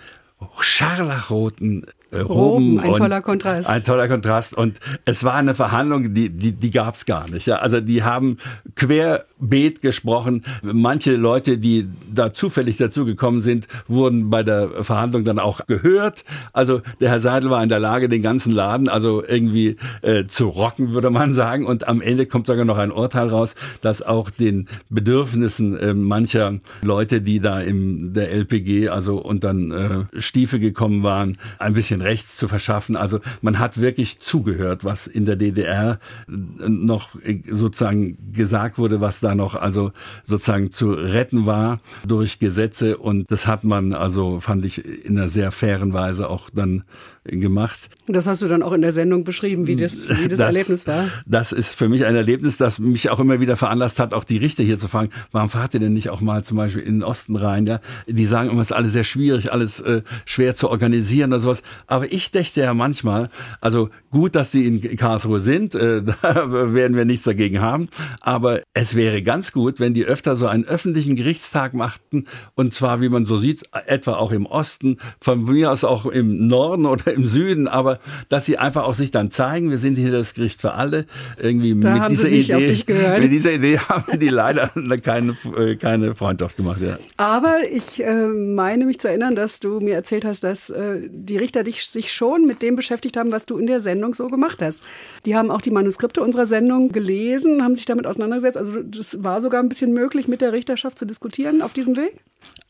[0.62, 2.80] scharlachroten Roben.
[2.80, 3.70] Ein toller Kontrast.
[3.70, 4.56] Ein toller Kontrast.
[4.56, 7.48] Und es war eine Verhandlung, die, die, die gab es gar nicht.
[7.48, 7.58] Ja?
[7.58, 8.38] Also die haben
[8.76, 10.44] querbeet gesprochen.
[10.62, 16.24] Manche Leute, die da zufällig dazu gekommen sind, wurden bei der Verhandlung dann auch gehört.
[16.54, 20.48] Also der Herr Seidel war in der Lage, den ganzen Laden also irgendwie äh, zu
[20.48, 21.65] rocken, würde man sagen.
[21.65, 26.60] Und am Ende kommt sogar noch ein Urteil raus, das auch den Bedürfnissen äh, mancher
[26.82, 32.38] Leute, die da im der LPG also unter äh, Stiefel gekommen waren, ein bisschen Rechts
[32.38, 32.96] zu verschaffen.
[32.96, 37.16] Also man hat wirklich zugehört, was in der DDR noch
[37.50, 39.92] sozusagen gesagt wurde, was da noch also
[40.24, 42.98] sozusagen zu retten war durch Gesetze.
[42.98, 46.84] Und das hat man also, fand ich, in einer sehr fairen Weise auch dann
[47.26, 47.90] gemacht.
[48.08, 50.88] Das hast du dann auch in der Sendung beschrieben, wie das, wie das, das, Erlebnis
[50.88, 51.06] war.
[51.26, 54.38] Das ist für mich ein Erlebnis, das mich auch immer wieder veranlasst hat, auch die
[54.38, 57.04] Richter hier zu fragen, warum fahrt ihr denn nicht auch mal zum Beispiel in den
[57.04, 57.66] Osten rein?
[57.66, 57.82] Ja?
[58.08, 61.64] Die sagen immer, es ist alles sehr schwierig, alles äh, schwer zu organisieren oder sowas.
[61.88, 66.96] Aber ich dächte ja manchmal, also gut, dass die in Karlsruhe sind, äh, da werden
[66.96, 67.90] wir nichts dagegen haben.
[68.22, 73.02] Aber es wäre ganz gut, wenn die öfter so einen öffentlichen Gerichtstag machten und zwar,
[73.02, 77.14] wie man so sieht, etwa auch im Osten, von mir aus auch im Norden oder
[77.15, 77.99] im Süden, aber
[78.30, 81.06] dass sie einfach auch sich dann zeigen, wir sind hier das Gericht für alle.
[81.41, 83.21] Irgendwie Da mit haben dieser sie nicht Idee, auf dich gehört.
[83.21, 86.82] mit dieser Idee haben die leider keine, äh, keine Freundschaft gemacht.
[86.82, 86.97] Ja.
[87.17, 91.38] Aber ich äh, meine mich zu erinnern, dass du mir erzählt hast, dass äh, die
[91.38, 94.62] Richter dich, sich schon mit dem beschäftigt haben, was du in der Sendung so gemacht
[94.62, 94.88] hast.
[95.25, 98.58] Die haben auch die Manuskripte unserer Sendung gelesen, haben sich damit auseinandergesetzt.
[98.58, 102.13] Also das war sogar ein bisschen möglich, mit der Richterschaft zu diskutieren auf diesem Weg.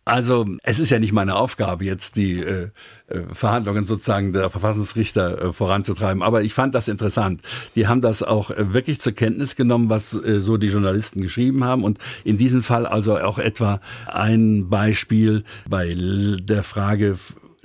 [0.08, 2.70] Also es ist ja nicht meine Aufgabe, jetzt die äh,
[3.08, 7.42] äh, Verhandlungen sozusagen der Verfassungsrichter äh, voranzutreiben, aber ich fand das interessant.
[7.74, 11.64] Die haben das auch äh, wirklich zur Kenntnis genommen, was äh, so die Journalisten geschrieben
[11.64, 17.16] haben und in diesem Fall also auch etwa ein Beispiel bei der Frage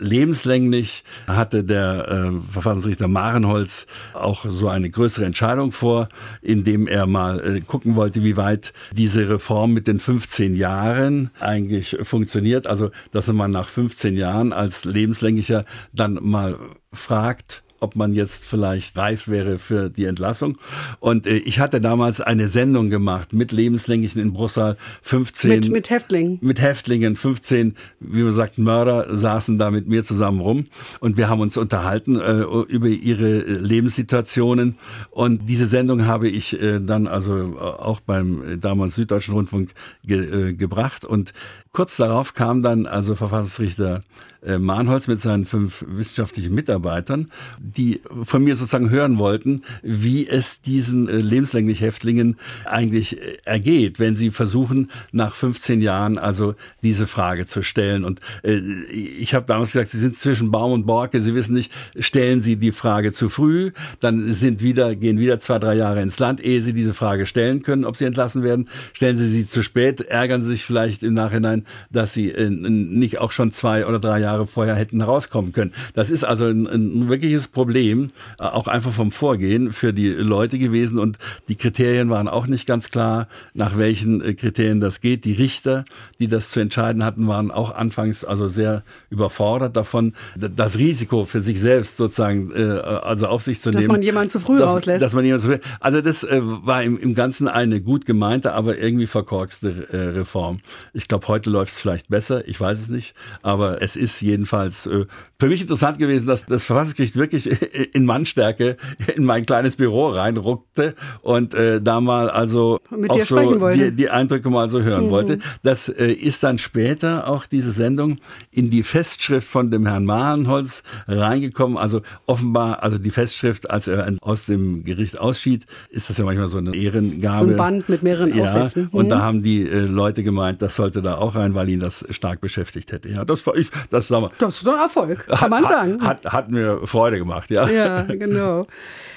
[0.00, 6.08] lebenslänglich hatte der äh, Verfassungsrichter Marenholz auch so eine größere Entscheidung vor,
[6.42, 11.98] indem er mal äh, gucken wollte, wie weit diese Reform mit den 15 Jahren eigentlich
[12.02, 12.66] funktioniert.
[12.66, 16.58] Also, dass man nach 15 Jahren als lebenslänglicher dann mal
[16.92, 20.56] fragt, ob man jetzt vielleicht reif wäre für die Entlassung.
[21.00, 25.90] Und äh, ich hatte damals eine Sendung gemacht mit Lebenslänglichen in Brussel, 15 Mit, mit
[25.90, 26.38] Häftlingen.
[26.40, 30.66] mit Häftlingen, 15, wie man sagt, Mörder saßen da mit mir zusammen rum
[31.00, 34.76] und wir haben uns unterhalten äh, über ihre äh, Lebenssituationen
[35.10, 39.70] und diese Sendung habe ich äh, dann also äh, auch beim äh, damals Süddeutschen Rundfunk
[40.04, 41.32] ge, gebracht und
[41.72, 44.02] kurz darauf kam dann also Verfassungsrichter
[44.42, 50.62] äh, Mahnholz mit seinen fünf wissenschaftlichen Mitarbeitern, die von mir sozusagen hören wollten, wie es
[50.62, 57.06] diesen äh, lebenslänglich Häftlingen eigentlich äh, ergeht, wenn sie versuchen, nach 15 Jahren also diese
[57.06, 58.04] Frage zu stellen.
[58.04, 62.42] Und ich habe damals gesagt, sie sind zwischen Baum und Borke, sie wissen nicht, stellen
[62.42, 66.40] sie die Frage zu früh, dann sind wieder, gehen wieder zwei, drei Jahre ins Land,
[66.40, 68.68] ehe sie diese Frage stellen können, ob sie entlassen werden.
[68.92, 71.59] Stellen sie sie zu spät, ärgern sie sich vielleicht im Nachhinein,
[71.90, 75.72] dass sie äh, nicht auch schon zwei oder drei Jahre vorher hätten herauskommen können.
[75.94, 80.58] Das ist also ein, ein wirkliches Problem, äh, auch einfach vom Vorgehen für die Leute
[80.58, 81.18] gewesen und
[81.48, 85.24] die Kriterien waren auch nicht ganz klar, nach welchen äh, Kriterien das geht.
[85.24, 85.84] Die Richter,
[86.18, 91.40] die das zu entscheiden hatten, waren auch anfangs also sehr überfordert davon, das Risiko für
[91.40, 93.92] sich selbst sozusagen also auf sich zu Dass nehmen.
[93.92, 95.04] man jemanden zu früh dass, rauslässt.
[95.04, 98.78] Dass man jemanden zu früh, also das war im, im Ganzen eine gut gemeinte, aber
[98.78, 100.58] irgendwie verkorkste Reform.
[100.92, 104.86] Ich glaube, heute läuft es vielleicht besser, ich weiß es nicht, aber es ist jedenfalls
[104.86, 105.06] äh,
[105.38, 107.50] für mich interessant gewesen, dass das Verfassungsgericht wirklich
[107.94, 108.76] in Mannstärke
[109.16, 114.50] in mein kleines Büro reinruckte und äh, da mal also auch so die, die Eindrücke
[114.50, 115.10] mal so hören Mhm.
[115.10, 115.38] wollte.
[115.62, 118.18] Das äh, ist dann später auch diese Sendung
[118.50, 121.76] in die Festschrift von dem Herrn Mahlenholz reingekommen.
[121.78, 126.48] Also offenbar, also die Festschrift, als er aus dem Gericht ausschied, ist das ja manchmal
[126.48, 127.36] so eine Ehrengabe.
[127.46, 128.88] So ein Band mit mehreren ja, Aufsätzen.
[128.92, 129.08] Und Mhm.
[129.10, 132.40] da haben die äh, Leute gemeint, das sollte da auch rein, weil ihn das stark
[132.40, 133.08] beschäftigt hätte.
[133.08, 136.02] Ja, das war ich, das sag mal, Das ist ein Erfolg, kann man hat, sagen.
[136.06, 137.68] Hat, hat mir Freude gemacht, ja.
[137.68, 138.66] Ja, genau.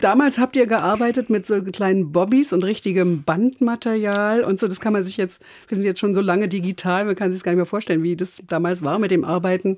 [0.01, 4.67] Damals habt ihr gearbeitet mit so kleinen Bobbys und richtigem Bandmaterial und so.
[4.67, 7.39] Das kann man sich jetzt, wir sind jetzt schon so lange digital, man kann sich
[7.39, 9.77] das gar nicht mehr vorstellen, wie das damals war mit dem Arbeiten.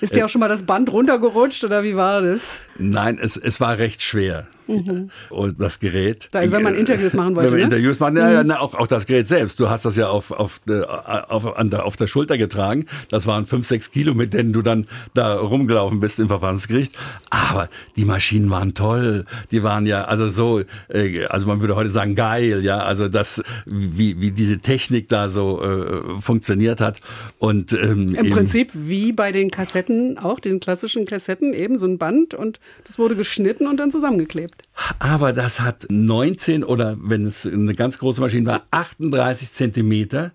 [0.00, 0.16] Ist Äh.
[0.20, 2.62] dir auch schon mal das Band runtergerutscht oder wie war das?
[2.78, 4.46] Nein, es, es war recht schwer.
[4.68, 5.10] Mhm.
[5.30, 6.28] Und das Gerät.
[6.32, 7.74] Also wenn man Interviews machen wollte, Wenn man ne?
[7.76, 8.48] Interviews machen, ja, ja, Mhm.
[8.48, 9.58] na, auch, auch das Gerät selbst.
[9.58, 12.86] Du hast das ja auf, auf, äh, auf, an der, auf der Schulter getragen.
[13.08, 16.96] Das waren fünf, sechs Kilo, mit denen du dann da rumgelaufen bist im Verfassungsgericht.
[17.30, 19.24] Aber die Maschinen waren toll.
[19.50, 22.78] Die waren ja, also so, äh, also man würde heute sagen geil, ja.
[22.80, 27.00] Also das, wie, wie diese Technik da so äh, funktioniert hat.
[27.38, 31.96] Und ähm, Im Prinzip wie bei den Kassetten, auch den klassischen Kassetten, eben so ein
[31.98, 34.57] Band und das wurde geschnitten und dann zusammengeklebt.
[34.98, 40.32] Aber das hat 19 oder wenn es eine ganz große Maschine war, 38 Zentimeter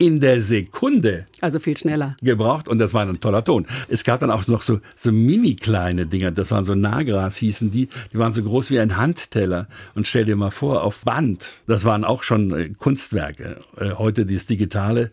[0.00, 2.16] in der Sekunde Also viel schneller.
[2.22, 3.66] gebraucht und das war ein toller Ton.
[3.88, 7.70] Es gab dann auch noch so, so mini kleine Dinger, das waren so Nagras hießen
[7.70, 11.46] die, die waren so groß wie ein Handteller und stell dir mal vor, auf Band,
[11.66, 13.58] das waren auch schon äh, Kunstwerke.
[13.76, 15.10] Äh, heute dieses Digitale.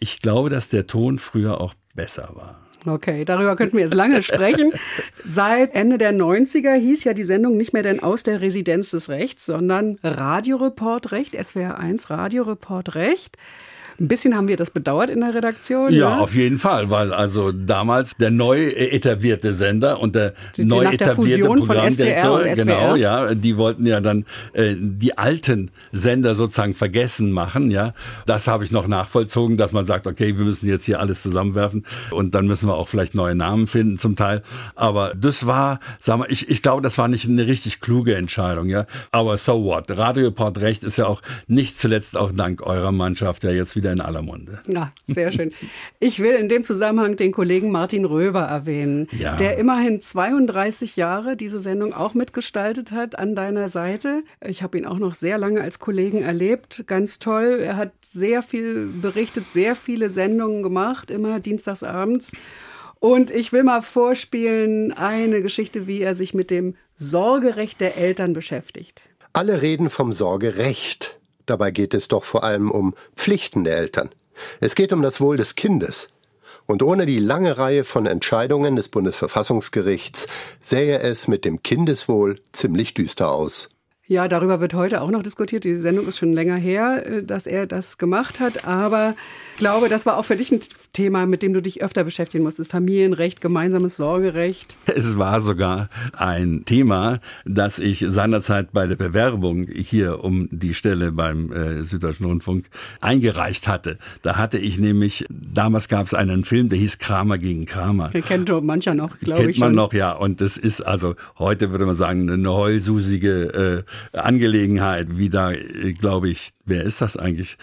[0.00, 2.67] Ich glaube, dass der Ton früher auch besser war.
[2.86, 4.72] Okay, darüber könnten wir jetzt lange sprechen.
[5.24, 9.08] Seit Ende der 90er hieß ja die Sendung nicht mehr denn aus der Residenz des
[9.08, 13.36] Rechts, sondern Radioreportrecht, SWR 1 Radioreportrecht.
[14.00, 15.92] Ein bisschen haben wir das bedauert in der Redaktion.
[15.92, 16.20] Ja, ne?
[16.20, 20.94] auf jeden Fall, weil also damals der neu etablierte Sender und der Die- neu nach
[20.94, 26.74] der etablierte von Programmdirektor, genau, ja, die wollten ja dann äh, die alten Sender sozusagen
[26.74, 27.92] vergessen machen, ja.
[28.24, 31.84] Das habe ich noch nachvollzogen, dass man sagt, okay, wir müssen jetzt hier alles zusammenwerfen
[32.12, 34.42] und dann müssen wir auch vielleicht neue Namen finden zum Teil.
[34.76, 38.68] Aber das war, sag mal, ich, ich glaube, das war nicht eine richtig kluge Entscheidung,
[38.68, 38.86] ja.
[39.10, 39.90] Aber so what?
[39.90, 43.92] Radioport Recht ist ja auch nicht zuletzt auch dank eurer Mannschaft ja jetzt wieder wieder
[43.92, 44.60] in aller Munde.
[44.66, 45.52] Ja, sehr schön.
[46.00, 49.36] Ich will in dem Zusammenhang den Kollegen Martin Röber erwähnen, ja.
[49.36, 54.22] der immerhin 32 Jahre diese Sendung auch mitgestaltet hat an deiner Seite.
[54.44, 56.84] Ich habe ihn auch noch sehr lange als Kollegen erlebt.
[56.86, 57.60] Ganz toll.
[57.62, 62.32] Er hat sehr viel berichtet, sehr viele Sendungen gemacht, immer dienstagsabends.
[63.00, 68.32] Und ich will mal vorspielen eine Geschichte, wie er sich mit dem Sorgerecht der Eltern
[68.32, 69.02] beschäftigt.
[69.34, 71.17] Alle reden vom Sorgerecht.
[71.48, 74.10] Dabei geht es doch vor allem um Pflichten der Eltern.
[74.60, 76.08] Es geht um das Wohl des Kindes.
[76.66, 80.26] Und ohne die lange Reihe von Entscheidungen des Bundesverfassungsgerichts
[80.60, 83.70] sähe es mit dem Kindeswohl ziemlich düster aus.
[84.10, 85.64] Ja, darüber wird heute auch noch diskutiert.
[85.64, 88.66] Die Sendung ist schon länger her, äh, dass er das gemacht hat.
[88.66, 89.14] Aber
[89.52, 90.60] ich glaube, das war auch für dich ein
[90.94, 92.70] Thema, mit dem du dich öfter beschäftigen musstest.
[92.70, 94.78] Familienrecht, gemeinsames Sorgerecht.
[94.86, 101.12] Es war sogar ein Thema, das ich seinerzeit bei der Bewerbung hier um die Stelle
[101.12, 102.64] beim äh, Süddeutschen Rundfunk
[103.02, 103.98] eingereicht hatte.
[104.22, 108.08] Da hatte ich nämlich, damals gab es einen Film, der hieß Kramer gegen Kramer.
[108.08, 109.46] Den kennt mancher noch, glaube ich.
[109.48, 109.76] Kennt man schon.
[109.76, 110.12] noch, ja.
[110.12, 115.92] Und das ist also, heute würde man sagen, eine heulsusige äh, Angelegenheit, wie da, äh,
[115.92, 117.58] glaube ich, wer ist das eigentlich?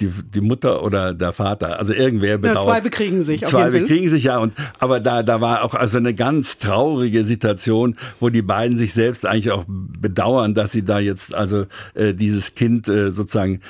[0.00, 2.66] Die, die Mutter oder der Vater, also irgendwer bedauert.
[2.66, 3.42] Ja, zwei bekriegen sich.
[3.44, 4.38] Zwei bekriegen sich, ja.
[4.38, 8.92] Und, aber da, da war auch also eine ganz traurige Situation, wo die beiden sich
[8.92, 13.60] selbst eigentlich auch bedauern, dass sie da jetzt also äh, dieses Kind äh, sozusagen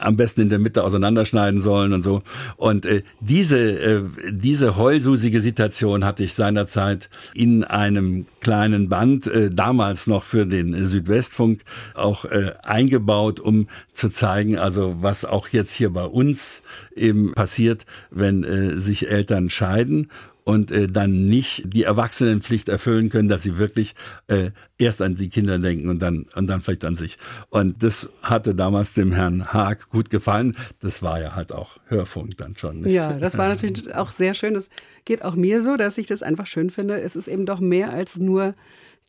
[0.00, 2.22] am besten in der Mitte auseinanderschneiden sollen und so.
[2.56, 9.50] Und äh, diese, äh, diese heulsusige Situation hatte ich seinerzeit in einem kleinen Band, äh,
[9.50, 11.60] damals noch für den Südwestfunk,
[11.94, 16.62] auch äh, eingebaut, um zu zeigen, also was auch jetzt hier bei uns
[16.96, 20.08] eben passiert, wenn äh, sich Eltern scheiden
[20.50, 23.94] und äh, dann nicht die Erwachsenenpflicht erfüllen können, dass sie wirklich
[24.26, 27.18] äh, erst an die Kinder denken und dann und dann vielleicht an sich.
[27.50, 30.56] Und das hatte damals dem Herrn Haag gut gefallen.
[30.80, 32.80] Das war ja halt auch Hörfunk dann schon.
[32.80, 32.92] Nicht?
[32.92, 34.54] Ja, das war natürlich auch sehr schön.
[34.54, 34.70] Das
[35.04, 37.00] geht auch mir so, dass ich das einfach schön finde.
[37.00, 38.56] Es ist eben doch mehr als nur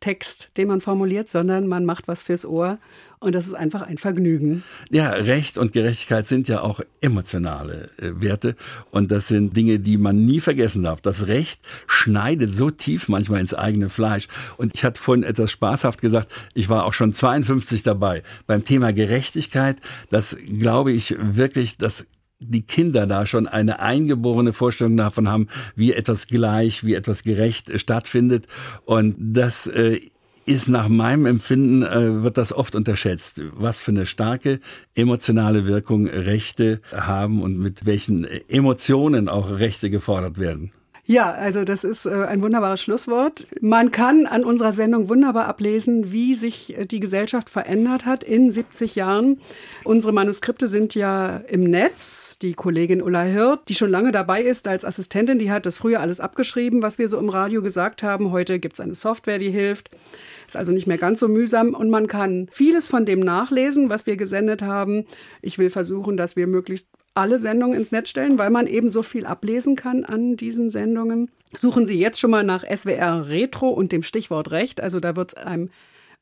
[0.02, 2.78] Text, den man formuliert, sondern man macht was fürs Ohr
[3.20, 4.64] und das ist einfach ein Vergnügen.
[4.90, 8.56] Ja, Recht und Gerechtigkeit sind ja auch emotionale äh, Werte
[8.90, 11.00] und das sind Dinge, die man nie vergessen darf.
[11.00, 16.02] Das Recht schneidet so tief manchmal ins eigene Fleisch und ich hatte vorhin etwas spaßhaft
[16.02, 19.76] gesagt, ich war auch schon 52 dabei beim Thema Gerechtigkeit.
[20.10, 22.06] Das glaube ich wirklich, das
[22.42, 27.78] die Kinder da schon eine eingeborene Vorstellung davon haben, wie etwas gleich, wie etwas gerecht
[27.78, 28.46] stattfindet.
[28.84, 30.00] Und das äh,
[30.46, 34.60] ist nach meinem Empfinden, äh, wird das oft unterschätzt, was für eine starke
[34.94, 40.72] emotionale Wirkung Rechte haben und mit welchen Emotionen auch Rechte gefordert werden.
[41.04, 43.48] Ja, also das ist äh, ein wunderbares Schlusswort.
[43.60, 48.52] Man kann an unserer Sendung wunderbar ablesen, wie sich äh, die Gesellschaft verändert hat in
[48.52, 49.40] 70 Jahren.
[49.82, 52.38] Unsere Manuskripte sind ja im Netz.
[52.38, 56.00] Die Kollegin Ulla Hirt, die schon lange dabei ist als Assistentin, die hat das früher
[56.00, 58.30] alles abgeschrieben, was wir so im Radio gesagt haben.
[58.30, 59.90] Heute gibt es eine Software, die hilft.
[60.46, 64.06] Ist also nicht mehr ganz so mühsam und man kann vieles von dem nachlesen, was
[64.06, 65.06] wir gesendet haben.
[65.40, 69.02] Ich will versuchen, dass wir möglichst alle Sendungen ins Netz stellen, weil man eben so
[69.02, 71.30] viel ablesen kann an diesen Sendungen.
[71.54, 74.80] Suchen Sie jetzt schon mal nach SWR Retro und dem Stichwort Recht.
[74.80, 75.70] Also da wird es einem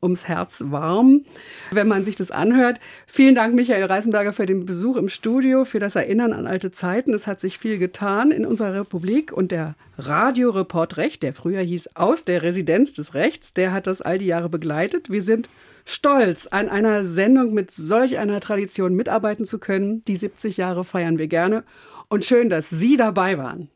[0.03, 1.25] ums Herz warm,
[1.71, 2.81] wenn man sich das anhört.
[3.07, 7.13] Vielen Dank, Michael Reisenberger, für den Besuch im Studio, für das Erinnern an alte Zeiten.
[7.13, 11.97] Es hat sich viel getan in unserer Republik und der Radioreport Recht, der früher hieß
[11.97, 15.11] Aus der Residenz des Rechts, der hat das all die Jahre begleitet.
[15.11, 15.49] Wir sind
[15.85, 20.05] stolz, an einer Sendung mit solch einer Tradition mitarbeiten zu können.
[20.05, 21.65] Die 70 Jahre feiern wir gerne.
[22.09, 23.69] Und schön, dass Sie dabei waren.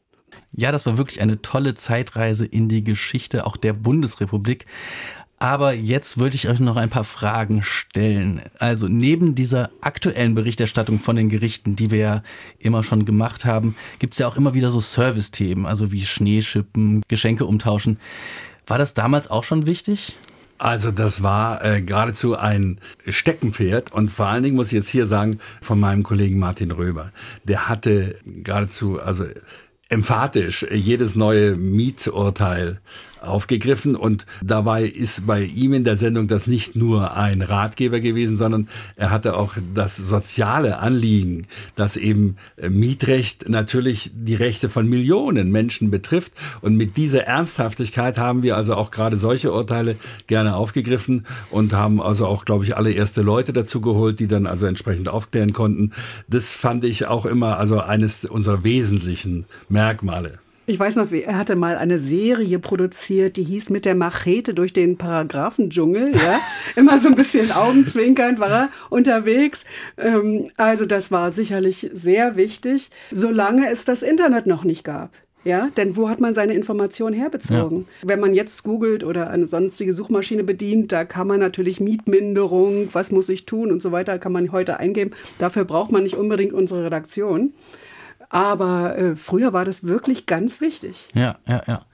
[0.52, 4.66] Ja, das war wirklich eine tolle Zeitreise in die Geschichte auch der Bundesrepublik.
[5.38, 8.40] Aber jetzt würde ich euch noch ein paar Fragen stellen.
[8.58, 12.22] Also neben dieser aktuellen Berichterstattung von den Gerichten, die wir ja
[12.58, 17.02] immer schon gemacht haben, gibt es ja auch immer wieder so Service-Themen, also wie Schneeschippen,
[17.08, 17.98] Geschenke umtauschen.
[18.66, 20.16] War das damals auch schon wichtig?
[20.64, 25.04] Also das war äh, geradezu ein Steckenpferd und vor allen Dingen muss ich jetzt hier
[25.04, 27.10] sagen von meinem Kollegen Martin Röber.
[27.42, 29.26] Der hatte geradezu also
[29.90, 32.80] emphatisch jedes neue Mieturteil
[33.24, 38.38] aufgegriffen und dabei ist bei ihm in der Sendung das nicht nur ein Ratgeber gewesen,
[38.38, 41.42] sondern er hatte auch das soziale Anliegen,
[41.76, 48.42] dass eben Mietrecht natürlich die Rechte von Millionen Menschen betrifft und mit dieser Ernsthaftigkeit haben
[48.42, 52.92] wir also auch gerade solche Urteile gerne aufgegriffen und haben also auch, glaube ich, alle
[52.92, 55.92] erste Leute dazu geholt, die dann also entsprechend aufklären konnten.
[56.28, 60.43] Das fand ich auch immer also eines unserer wesentlichen Merkmale.
[60.66, 64.72] Ich weiß noch, er hatte mal eine Serie produziert, die hieß mit der Machete durch
[64.72, 66.16] den Paragraphendschungel.
[66.16, 66.40] Ja?
[66.76, 69.66] Immer so ein bisschen augenzwinkernd war er unterwegs.
[69.98, 75.10] Ähm, also das war sicherlich sehr wichtig, solange es das Internet noch nicht gab.
[75.44, 77.86] Ja, denn wo hat man seine Informationen herbezogen?
[78.00, 78.08] Ja.
[78.08, 83.12] Wenn man jetzt googelt oder eine sonstige Suchmaschine bedient, da kann man natürlich Mietminderung, was
[83.12, 85.10] muss ich tun und so weiter, kann man heute eingeben.
[85.38, 87.52] Dafür braucht man nicht unbedingt unsere Redaktion.
[88.34, 91.08] Aber äh, früher war das wirklich ganz wichtig.
[91.14, 91.86] Ja, ja, ja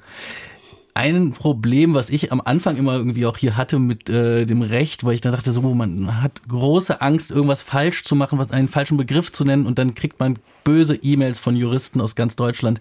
[0.95, 5.05] ein Problem, was ich am Anfang immer irgendwie auch hier hatte mit äh, dem Recht,
[5.05, 8.69] weil ich dann dachte, so man hat große Angst, irgendwas falsch zu machen, was einen
[8.69, 12.81] falschen Begriff zu nennen und dann kriegt man böse E-Mails von Juristen aus ganz Deutschland.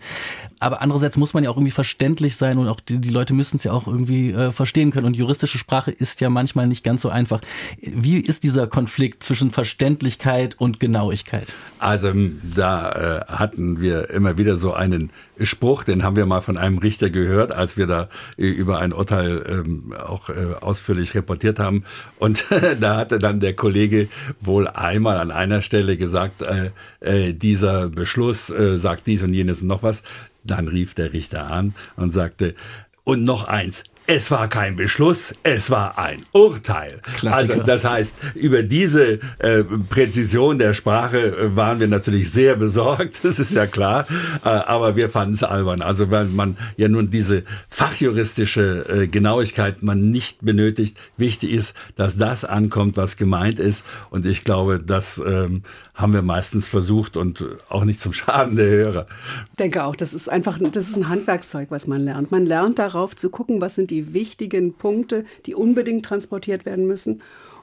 [0.59, 3.57] Aber andererseits muss man ja auch irgendwie verständlich sein und auch die, die Leute müssen
[3.57, 7.01] es ja auch irgendwie äh, verstehen können und juristische Sprache ist ja manchmal nicht ganz
[7.01, 7.39] so einfach.
[7.82, 11.53] Wie ist dieser Konflikt zwischen Verständlichkeit und Genauigkeit?
[11.80, 12.13] Also
[12.55, 16.77] da äh, hatten wir immer wieder so einen Spruch, den haben wir mal von einem
[16.77, 21.84] Richter gehört, als wir da äh, über ein Urteil ähm, auch äh, ausführlich reportiert haben.
[22.17, 22.45] Und
[22.80, 24.09] da hatte dann der Kollege
[24.41, 27.34] wohl einmal an einer Stelle gesagt, äh, äh,
[27.70, 30.03] dieser Beschluss äh, sagt dies und jenes und noch was.
[30.43, 32.55] Dann rief der Richter an und sagte,
[33.03, 36.99] und noch eins, es war kein Beschluss, es war ein Urteil.
[37.15, 37.53] Klassiker.
[37.53, 43.20] Also das heißt, über diese äh, Präzision der Sprache äh, waren wir natürlich sehr besorgt,
[43.24, 44.07] das ist ja klar,
[44.43, 45.82] äh, aber wir fanden es albern.
[45.82, 50.97] Also weil man ja nun diese fachjuristische äh, Genauigkeit man nicht benötigt.
[51.17, 55.61] Wichtig ist, dass das ankommt, was gemeint ist und ich glaube, das ähm,
[56.01, 59.07] haben wir meistens versucht und auch nicht zum Schaden der Hörer.
[59.51, 62.31] Ich denke auch, das ist einfach, das ist ein Handwerkszeug, was man lernt.
[62.31, 66.87] Man lernt darauf zu gucken, was sind die die wichtigen Punkte, die unbedingt transportiert werden
[66.87, 67.21] müssen.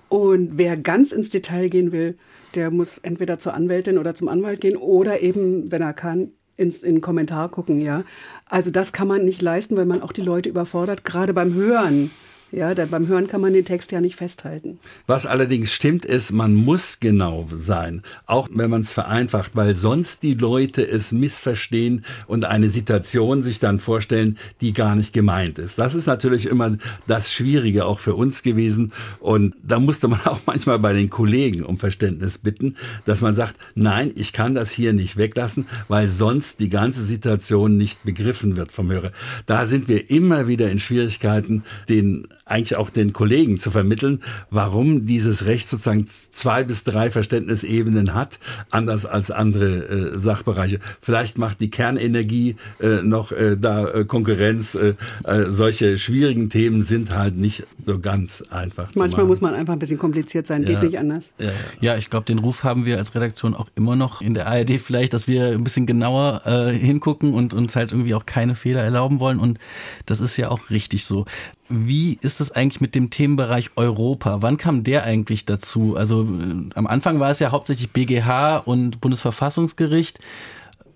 [0.09, 2.16] Und wer ganz ins Detail gehen will,
[2.55, 6.82] der muss entweder zur Anwältin oder zum Anwalt gehen oder eben, wenn er kann, ins,
[6.82, 8.05] in den Kommentar gucken, ja.
[8.47, 12.11] Also das kann man nicht leisten, weil man auch die Leute überfordert, gerade beim Hören.
[12.53, 14.79] Ja, denn beim Hören kann man den Text ja nicht festhalten.
[15.09, 20.23] Was allerdings stimmt, ist, man muss genau sein, auch wenn man es vereinfacht, weil sonst
[20.23, 25.79] die Leute es missverstehen und eine Situation sich dann vorstellen, die gar nicht gemeint ist.
[25.81, 26.77] Das ist natürlich immer
[27.09, 31.65] das Schwierige auch für uns gewesen und da musste man auch manchmal bei den Kollegen
[31.65, 32.77] um Verständnis bitten,
[33.07, 37.77] dass man sagt, nein, ich kann das hier nicht weglassen, weil sonst die ganze Situation
[37.77, 39.11] nicht begriffen wird vom Hörer.
[39.47, 45.05] Da sind wir immer wieder in Schwierigkeiten, den eigentlich auch den Kollegen zu vermitteln, warum
[45.05, 48.39] dieses Recht sozusagen zwei bis drei Verständnisebenen hat,
[48.71, 50.79] anders als andere äh, Sachbereiche.
[51.01, 54.77] Vielleicht macht die Kernenergie äh, noch äh, da äh, Konkurrenz.
[54.77, 54.95] Äh,
[55.25, 58.95] äh, solche schwierigen Themen sind halt nicht so ganz einfach.
[58.95, 60.69] Manchmal muss man einfach ein bisschen kompliziert sein, ja.
[60.69, 61.33] geht nicht anders.
[61.39, 61.53] Ja, ja.
[61.81, 64.81] ja ich glaube, den Ruf haben wir als Redaktion auch immer noch in der ARD
[64.81, 68.83] vielleicht, dass wir ein bisschen genauer äh, hingucken und uns halt irgendwie auch keine Fehler
[68.83, 69.41] erlauben wollen.
[69.41, 69.59] Und
[70.07, 71.25] das ist ja auch richtig so.
[71.69, 74.43] Wie ist es eigentlich mit dem Themenbereich Europa?
[74.43, 75.97] Wann kam der eigentlich dazu?
[75.97, 80.18] Also äh, am Anfang war es ja hauptsächlich BGH und Bundesverfassungsgericht.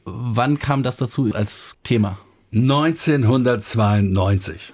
[0.05, 2.18] Wann kam das dazu als Thema?
[2.53, 4.73] 1992.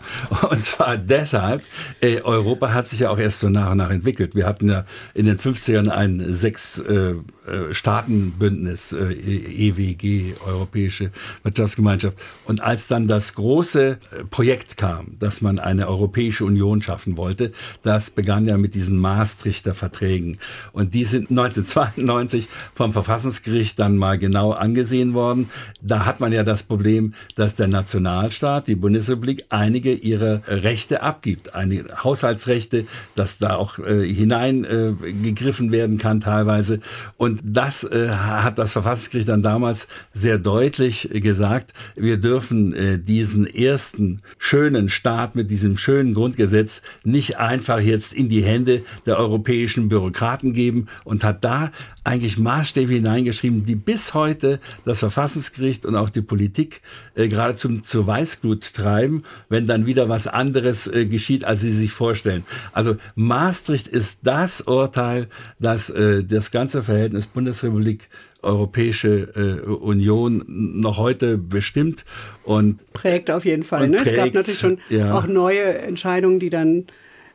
[0.51, 1.63] Und zwar deshalb,
[2.01, 4.35] äh, Europa hat sich ja auch erst so nach und nach entwickelt.
[4.35, 7.17] Wir hatten ja in den 50ern ein sechs äh,
[7.47, 11.11] äh, Staatenbündnis, äh, EWG, Europäische
[11.43, 12.17] Wirtschaftsgemeinschaft.
[12.45, 17.53] Und als dann das große äh, Projekt kam, dass man eine Europäische Union schaffen wollte,
[17.83, 20.39] das begann ja mit diesen Maastrichter Verträgen.
[20.73, 25.51] Und die sind 1992 vom Verfassungsgericht dann mal genau angesehen worden.
[25.83, 31.55] Da hat man ja das Problem, dass der Nationalstaat, die Bundesrepublik, einige ihrer Rechte abgibt.
[31.55, 36.81] Einige Haushaltsrechte, dass da auch äh, hineingegriffen äh, werden kann teilweise.
[37.17, 41.75] Und und das äh, hat das Verfassungsgericht dann damals sehr deutlich gesagt.
[41.95, 48.31] Wir dürfen äh, diesen ersten schönen Staat mit diesem schönen Grundgesetz nicht einfach jetzt in
[48.31, 51.73] die Hände der europäischen Bürokraten geben und hat da
[52.07, 56.81] eigentlich Maßstäbe hineingeschrieben, die bis heute das Verfassungsgericht und auch die Politik
[57.15, 61.93] äh, geradezu zur Weißglut treiben, wenn dann wieder was anderes äh, geschieht, als sie sich
[61.93, 62.45] vorstellen.
[62.73, 65.29] Also Maastricht ist das Urteil,
[65.59, 68.09] das äh, das ganze Verhältnis Bundesrepublik
[68.43, 72.05] Europäische äh, Union noch heute bestimmt
[72.45, 73.89] und prägt auf jeden Fall.
[73.89, 73.97] Ne?
[73.97, 75.13] Prägt, es gab natürlich schon ja.
[75.15, 76.87] auch neue Entscheidungen, die dann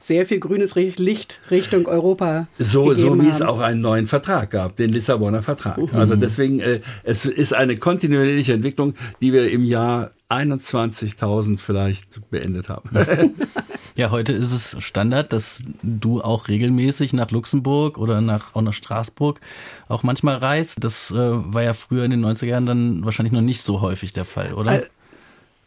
[0.01, 2.47] sehr viel grünes Licht Richtung Europa.
[2.57, 3.29] So, so wie haben.
[3.29, 5.77] es auch einen neuen Vertrag gab, den Lissabonner Vertrag.
[5.77, 5.89] Mhm.
[5.93, 12.69] Also deswegen, äh, es ist eine kontinuierliche Entwicklung, die wir im Jahr 21.000 vielleicht beendet
[12.69, 12.89] haben.
[13.95, 18.73] ja, heute ist es Standard, dass du auch regelmäßig nach Luxemburg oder nach, auch nach
[18.73, 19.39] Straßburg
[19.87, 20.83] auch manchmal reist.
[20.83, 24.13] Das äh, war ja früher in den 90er Jahren dann wahrscheinlich noch nicht so häufig
[24.13, 24.83] der Fall, oder?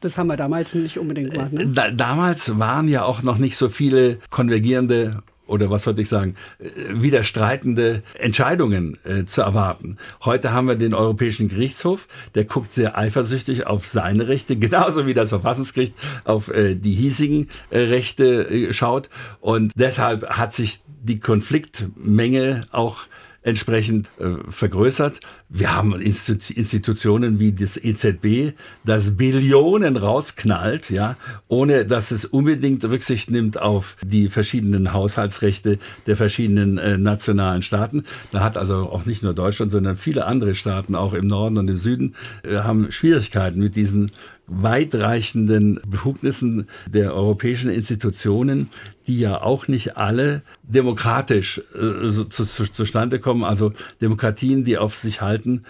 [0.05, 1.53] Das haben wir damals nicht unbedingt gemacht.
[1.55, 1.67] Ne?
[1.67, 6.37] Da, damals waren ja auch noch nicht so viele konvergierende oder was sollte ich sagen,
[6.59, 9.97] äh, widerstreitende Entscheidungen äh, zu erwarten.
[10.23, 15.15] Heute haben wir den Europäischen Gerichtshof, der guckt sehr eifersüchtig auf seine Rechte, genauso wie
[15.15, 15.95] das Verfassungsgericht
[16.25, 19.09] auf äh, die hiesigen äh, Rechte äh, schaut.
[19.41, 23.05] Und deshalb hat sich die Konfliktmenge auch
[23.45, 25.21] entsprechend äh, vergrößert.
[25.49, 31.17] Wir haben Institutionen wie das EZB, das Billionen rausknallt, ja,
[31.49, 38.05] ohne dass es unbedingt Rücksicht nimmt auf die verschiedenen Haushaltsrechte der verschiedenen äh, nationalen Staaten.
[38.33, 41.69] Da hat also auch nicht nur Deutschland, sondern viele andere Staaten, auch im Norden und
[41.69, 44.11] im Süden, äh, haben Schwierigkeiten mit diesen
[44.47, 48.71] weitreichenden Befugnissen der europäischen Institutionen,
[49.07, 53.45] die ja auch nicht alle demokratisch äh, so, zu, zu, zustande kommen.
[53.45, 55.65] Also Demokratien, die auf sich halten,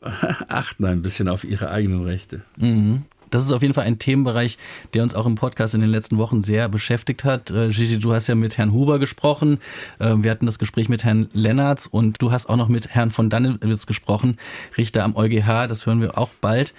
[0.48, 2.42] achten ein bisschen auf ihre eigenen Rechte.
[2.58, 3.04] Mhm.
[3.30, 4.58] Das ist auf jeden Fall ein Themenbereich,
[4.94, 7.50] der uns auch im Podcast in den letzten Wochen sehr beschäftigt hat.
[7.50, 9.58] Äh, Gigi, du hast ja mit Herrn Huber gesprochen.
[9.98, 13.10] Äh, wir hatten das Gespräch mit Herrn Lennartz und du hast auch noch mit Herrn
[13.10, 14.38] von Dannewitz gesprochen,
[14.76, 15.66] Richter am EuGH.
[15.68, 16.72] Das hören wir auch bald.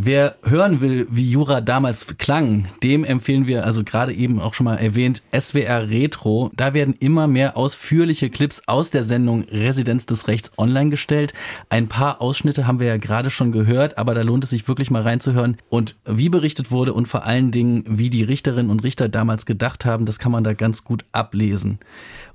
[0.00, 4.66] Wer hören will, wie Jura damals klang, dem empfehlen wir, also gerade eben auch schon
[4.66, 6.52] mal erwähnt, SWR Retro.
[6.54, 11.34] Da werden immer mehr ausführliche Clips aus der Sendung Residenz des Rechts online gestellt.
[11.68, 14.92] Ein paar Ausschnitte haben wir ja gerade schon gehört, aber da lohnt es sich wirklich
[14.92, 15.56] mal reinzuhören.
[15.68, 19.84] Und wie berichtet wurde und vor allen Dingen, wie die Richterinnen und Richter damals gedacht
[19.84, 21.80] haben, das kann man da ganz gut ablesen.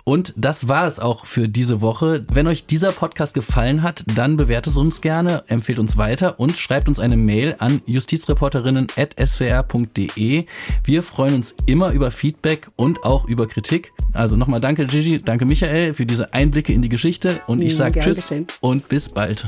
[0.03, 2.25] Und das war es auch für diese Woche.
[2.33, 6.87] Wenn euch dieser Podcast gefallen hat, dann bewertet uns gerne, empfehlt uns weiter und schreibt
[6.87, 10.45] uns eine Mail an justizreporterinnen.swr.de.
[10.83, 13.93] Wir freuen uns immer über Feedback und auch über Kritik.
[14.11, 18.01] Also nochmal danke Gigi, danke Michael für diese Einblicke in die Geschichte und ich sage
[18.01, 18.47] Tschüss geschehen.
[18.61, 19.47] und bis bald.